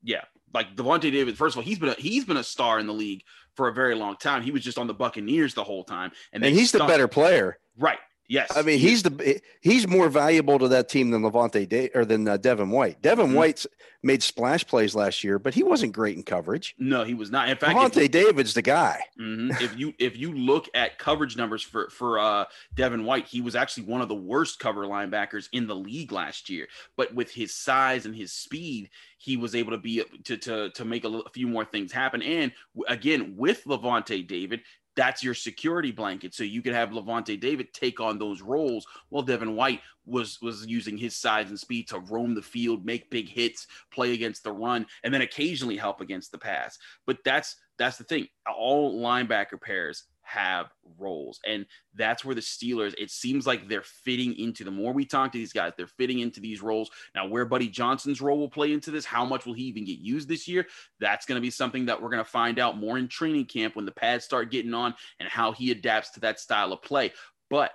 yeah, 0.03 0.23
like 0.55 0.75
Lavonte 0.77 1.13
David. 1.13 1.37
First 1.37 1.55
of 1.55 1.59
all, 1.59 1.65
he's 1.65 1.79
been 1.79 1.91
a, 1.91 1.95
he's 1.95 2.25
been 2.25 2.37
a 2.37 2.45
star 2.45 2.79
in 2.79 2.87
the 2.87 2.93
league 2.93 3.23
for 3.55 3.69
a 3.69 3.73
very 3.73 3.95
long 3.95 4.17
time. 4.17 4.43
He 4.43 4.51
was 4.51 4.63
just 4.63 4.79
on 4.79 4.87
the 4.87 4.95
Buccaneers 4.95 5.55
the 5.55 5.65
whole 5.65 5.85
time, 5.85 6.13
and, 6.33 6.45
and 6.45 6.55
he's 6.55 6.73
the 6.73 6.81
better 6.81 7.09
player, 7.09 7.59
right? 7.77 7.99
Yes, 8.29 8.55
I 8.55 8.61
mean 8.61 8.79
he's 8.79 9.03
the 9.03 9.41
he's 9.63 9.89
more 9.89 10.11
valuable 10.11 10.59
to 10.59 10.69
that 10.69 10.91
team 10.91 11.11
than 11.11 11.23
Lavonte 11.23 11.67
Day 11.67 11.89
or 11.95 12.05
than 12.05 12.29
uh, 12.29 12.37
Devin 12.37 12.71
White. 12.71 13.01
Devin 13.01 13.29
mm-hmm. 13.29 13.35
White's 13.35 13.67
made 14.03 14.23
splash 14.23 14.67
plays 14.67 14.95
last 14.95 15.25
year, 15.25 15.39
but 15.39 15.55
he 15.55 15.63
wasn't 15.63 15.93
great 15.93 16.15
in 16.15 16.23
coverage. 16.23 16.75
No, 16.79 17.05
he 17.05 17.15
was 17.15 17.31
not. 17.31 17.49
In 17.49 17.57
fact, 17.57 17.75
Lavonte 17.75 18.03
you, 18.03 18.09
David's 18.09 18.53
the 18.53 18.61
guy. 18.61 19.01
Mm-hmm. 19.19 19.63
if 19.63 19.79
you 19.79 19.95
if 19.99 20.19
you 20.19 20.35
look 20.35 20.69
at 20.75 20.99
coverage 20.99 21.39
numbers 21.39 21.63
for 21.63 21.89
for 21.89 22.19
uh, 22.19 22.45
Devin 22.75 23.05
White, 23.05 23.27
he 23.27 23.41
was 23.41 23.57
actually 23.57 23.85
one 23.85 24.03
of 24.03 24.09
the 24.09 24.15
worst 24.15 24.59
cover 24.59 24.85
linebackers 24.85 25.49
in 25.53 25.67
the 25.67 25.77
league 25.77 26.13
last 26.13 26.51
year. 26.51 26.69
But 26.99 27.15
with 27.15 27.31
his 27.31 27.55
size 27.55 28.05
and 28.05 28.15
his 28.15 28.33
speed, 28.35 28.91
he 29.17 29.39
was 29.39 29.55
able 29.55 29.71
to 29.71 29.79
be 29.79 30.05
to 30.25 30.37
to 30.37 30.69
to 30.71 30.85
make 30.85 31.05
a, 31.05 31.09
a 31.09 31.31
few 31.31 31.49
more 31.49 31.65
things 31.65 31.93
happen. 31.93 32.21
And 32.21 32.53
again, 32.89 33.37
with 33.39 33.67
Levante 33.67 34.23
David, 34.23 34.61
that's 34.99 35.23
your 35.23 35.33
security 35.33 35.93
blanket. 35.93 36.35
So 36.35 36.43
you 36.43 36.61
could 36.61 36.75
have 36.75 36.91
Lavonte 36.91 37.41
David 37.41 37.73
take 37.73 38.01
on 38.01 38.19
those 38.19 38.43
roles 38.43 38.85
while 39.11 39.23
Devin 39.23 39.55
White 39.55 39.81
was 40.05 40.43
was 40.43 40.67
using 40.67 40.99
his 40.99 41.15
size 41.15 41.51
and 41.51 41.59
speed 41.59 41.87
to 41.89 42.01
roam 42.01 42.35
the 42.35 42.43
field, 42.43 42.85
make 42.85 43.09
big 43.09 43.29
hits, 43.29 43.69
play 43.93 44.13
against 44.13 44.43
the 44.43 44.51
run, 44.51 44.85
and 45.05 45.15
then 45.15 45.23
occasionally 45.23 45.77
help 45.77 46.01
against 46.01 46.33
the 46.33 46.39
pass. 46.39 46.77
But 47.07 47.19
that's 47.25 47.55
that's 47.79 47.97
the 47.97 48.05
thing. 48.05 48.27
All 48.53 49.01
linebacker 49.01 49.61
pairs 49.61 50.03
have 50.29 50.67
roles. 50.99 51.41
And 51.47 51.67
that's 51.95 52.25
where 52.25 52.35
the 52.35 52.41
Steelers, 52.41 52.95
it 52.99 53.11
seems 53.11 53.47
like 53.47 53.69
they're 53.69 53.83
fitting 53.83 54.35
into 54.39 54.63
the 54.63 54.71
more 54.71 54.93
we 54.93 55.05
talk 55.05 55.33
to 55.33 55.39
these 55.39 55.53
guys, 55.53 55.73
they're 55.77 55.87
fitting 55.87 56.19
into 56.19 56.41
these 56.41 56.63
roles. 56.63 56.91
Now, 57.15 57.27
where 57.27 57.45
Buddy 57.45 57.69
Johnson's 57.69 58.21
role 58.21 58.39
will 58.39 58.51
play 58.51 58.73
into 58.73 58.91
this, 58.91 59.05
how 59.05 59.25
much 59.25 59.47
will 59.47 59.55
he 59.55 59.65
even 59.65 59.85
get 59.85 59.99
used 59.99 60.29
this 60.29 60.47
year? 60.47 60.67
That's 61.01 61.27
going 61.27 61.37
to 61.37 61.43
be 61.43 61.51
something 61.51 61.87
that 61.87 62.01
we're 62.01 62.11
going 62.11 62.25
to 62.25 62.31
find 62.31 62.59
out 62.59 62.77
more 62.77 62.99
in 62.99 63.09
training 63.09 63.47
camp 63.47 63.75
when 63.75 63.87
the 63.87 63.93
pads 63.93 64.25
start 64.25 64.51
getting 64.51 64.75
on 64.75 64.95
and 65.19 65.29
how 65.29 65.53
he 65.53 65.71
adapts 65.71 66.11
to 66.11 66.21
that 66.21 66.41
style 66.41 66.73
of 66.73 66.83
play. 66.83 67.13
But 67.49 67.73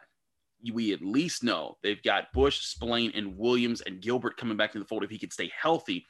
we 0.71 0.93
at 0.93 1.01
least 1.01 1.43
know 1.43 1.77
they've 1.81 2.03
got 2.03 2.31
Bush, 2.33 2.59
Spillane, 2.61 3.11
and 3.15 3.37
Williams 3.37 3.81
and 3.81 4.01
Gilbert 4.01 4.37
coming 4.37 4.57
back 4.57 4.75
in 4.75 4.79
the 4.79 4.87
fold 4.87 5.03
if 5.03 5.09
he 5.09 5.19
could 5.19 5.33
stay 5.33 5.51
healthy. 5.59 6.05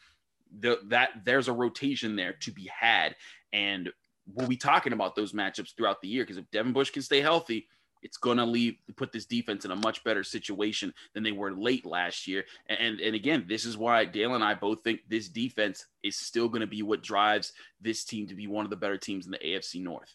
The, 0.60 0.80
that 0.90 1.10
there's 1.26 1.48
a 1.48 1.54
rotation 1.54 2.16
there 2.16 2.34
to 2.42 2.52
be 2.52 2.70
had, 2.72 3.16
and 3.52 3.92
we'll 4.32 4.48
be 4.48 4.58
talking 4.58 4.94
about 4.94 5.16
those 5.16 5.34
matchups 5.34 5.76
throughout 5.76 6.02
the 6.02 6.08
year 6.08 6.24
because 6.24 6.38
if 6.38 6.50
Devin 6.52 6.74
Bush 6.74 6.90
can 6.90 7.02
stay 7.02 7.22
healthy, 7.22 7.68
it's 8.02 8.18
going 8.18 8.38
to 8.38 8.46
leave 8.46 8.76
put 8.98 9.12
this 9.12 9.26
defense 9.26 9.66
in 9.66 9.72
a 9.72 9.76
much 9.76 10.04
better 10.04 10.24
situation 10.24 10.94
than 11.14 11.24
they 11.24 11.32
were 11.32 11.54
late 11.54 11.86
last 11.86 12.28
year. 12.28 12.44
And 12.68 13.00
and 13.00 13.16
again, 13.16 13.46
this 13.48 13.66
is 13.66 13.78
why 13.78 14.06
Dale 14.06 14.36
and 14.36 14.44
I 14.44 14.54
both 14.54 14.84
think 14.84 15.02
this 15.08 15.30
defense 15.30 15.86
is 16.04 16.18
still 16.18 16.50
going 16.50 16.62
to 16.62 16.68
be 16.68 16.82
what 16.82 17.02
drives 17.02 17.54
this 17.82 18.04
team 18.04 18.28
to 18.28 18.36
be 18.36 18.48
one 18.48 18.66
of 18.66 18.70
the 18.70 18.78
better 18.78 18.98
teams 18.98 19.26
in 19.26 19.32
the 19.32 19.40
AFC 19.40 19.82
North. 19.82 20.14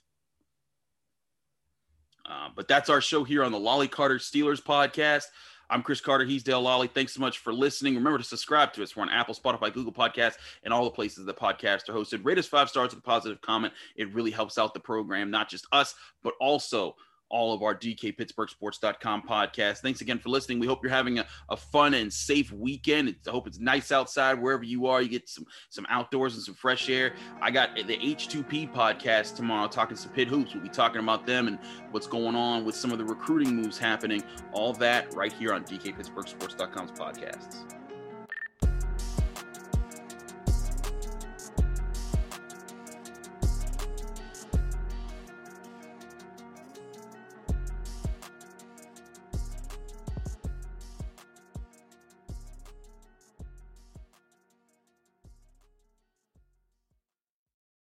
Uh, 2.28 2.48
but 2.54 2.68
that's 2.68 2.90
our 2.90 3.00
show 3.00 3.24
here 3.24 3.42
on 3.42 3.52
the 3.52 3.58
Lolley 3.58 3.90
Carter 3.90 4.18
Steelers 4.18 4.62
podcast. 4.62 5.24
I'm 5.70 5.82
Chris 5.82 6.00
Carter. 6.00 6.24
He's 6.24 6.42
Dale 6.42 6.62
Lolley. 6.62 6.90
Thanks 6.90 7.12
so 7.12 7.20
much 7.20 7.38
for 7.38 7.52
listening. 7.52 7.94
Remember 7.94 8.16
to 8.16 8.24
subscribe 8.24 8.72
to 8.72 8.82
us. 8.82 8.96
We're 8.96 9.02
on 9.02 9.10
Apple, 9.10 9.34
Spotify, 9.34 9.72
Google 9.72 9.92
Podcasts, 9.92 10.36
and 10.64 10.72
all 10.72 10.84
the 10.84 10.90
places 10.90 11.26
that 11.26 11.36
podcasts 11.36 11.90
are 11.90 11.92
hosted. 11.92 12.24
Rate 12.24 12.38
us 12.38 12.46
five 12.46 12.70
stars 12.70 12.94
with 12.94 13.04
a 13.04 13.06
positive 13.06 13.42
comment. 13.42 13.74
It 13.94 14.14
really 14.14 14.30
helps 14.30 14.56
out 14.56 14.72
the 14.72 14.80
program, 14.80 15.30
not 15.30 15.50
just 15.50 15.66
us, 15.70 15.94
but 16.22 16.32
also 16.40 16.96
all 17.30 17.52
of 17.52 17.62
our 17.62 17.74
DKPittsburghSports.com 17.74 19.22
podcast. 19.22 19.78
Thanks 19.78 20.00
again 20.00 20.18
for 20.18 20.28
listening. 20.28 20.58
We 20.58 20.66
hope 20.66 20.82
you're 20.82 20.90
having 20.90 21.18
a, 21.18 21.26
a 21.50 21.56
fun 21.56 21.94
and 21.94 22.12
safe 22.12 22.52
weekend. 22.52 23.14
I 23.26 23.30
hope 23.30 23.46
it's 23.46 23.58
nice 23.58 23.92
outside 23.92 24.40
wherever 24.40 24.64
you 24.64 24.86
are. 24.86 25.02
You 25.02 25.08
get 25.08 25.28
some 25.28 25.46
some 25.70 25.86
outdoors 25.90 26.34
and 26.34 26.42
some 26.42 26.54
fresh 26.54 26.88
air. 26.88 27.14
I 27.40 27.50
got 27.50 27.74
the 27.76 27.96
H2P 27.96 28.72
podcast 28.72 29.36
tomorrow 29.36 29.68
talking 29.68 29.96
some 29.96 30.12
pit 30.12 30.28
hoops. 30.28 30.54
We'll 30.54 30.62
be 30.62 30.68
talking 30.68 31.00
about 31.00 31.26
them 31.26 31.48
and 31.48 31.58
what's 31.90 32.06
going 32.06 32.34
on 32.34 32.64
with 32.64 32.74
some 32.74 32.92
of 32.92 32.98
the 32.98 33.04
recruiting 33.04 33.54
moves 33.54 33.78
happening. 33.78 34.22
All 34.52 34.72
that 34.74 35.14
right 35.14 35.32
here 35.32 35.52
on 35.52 35.64
DKPittsburghSports.com's 35.64 36.92
podcasts. 36.92 37.77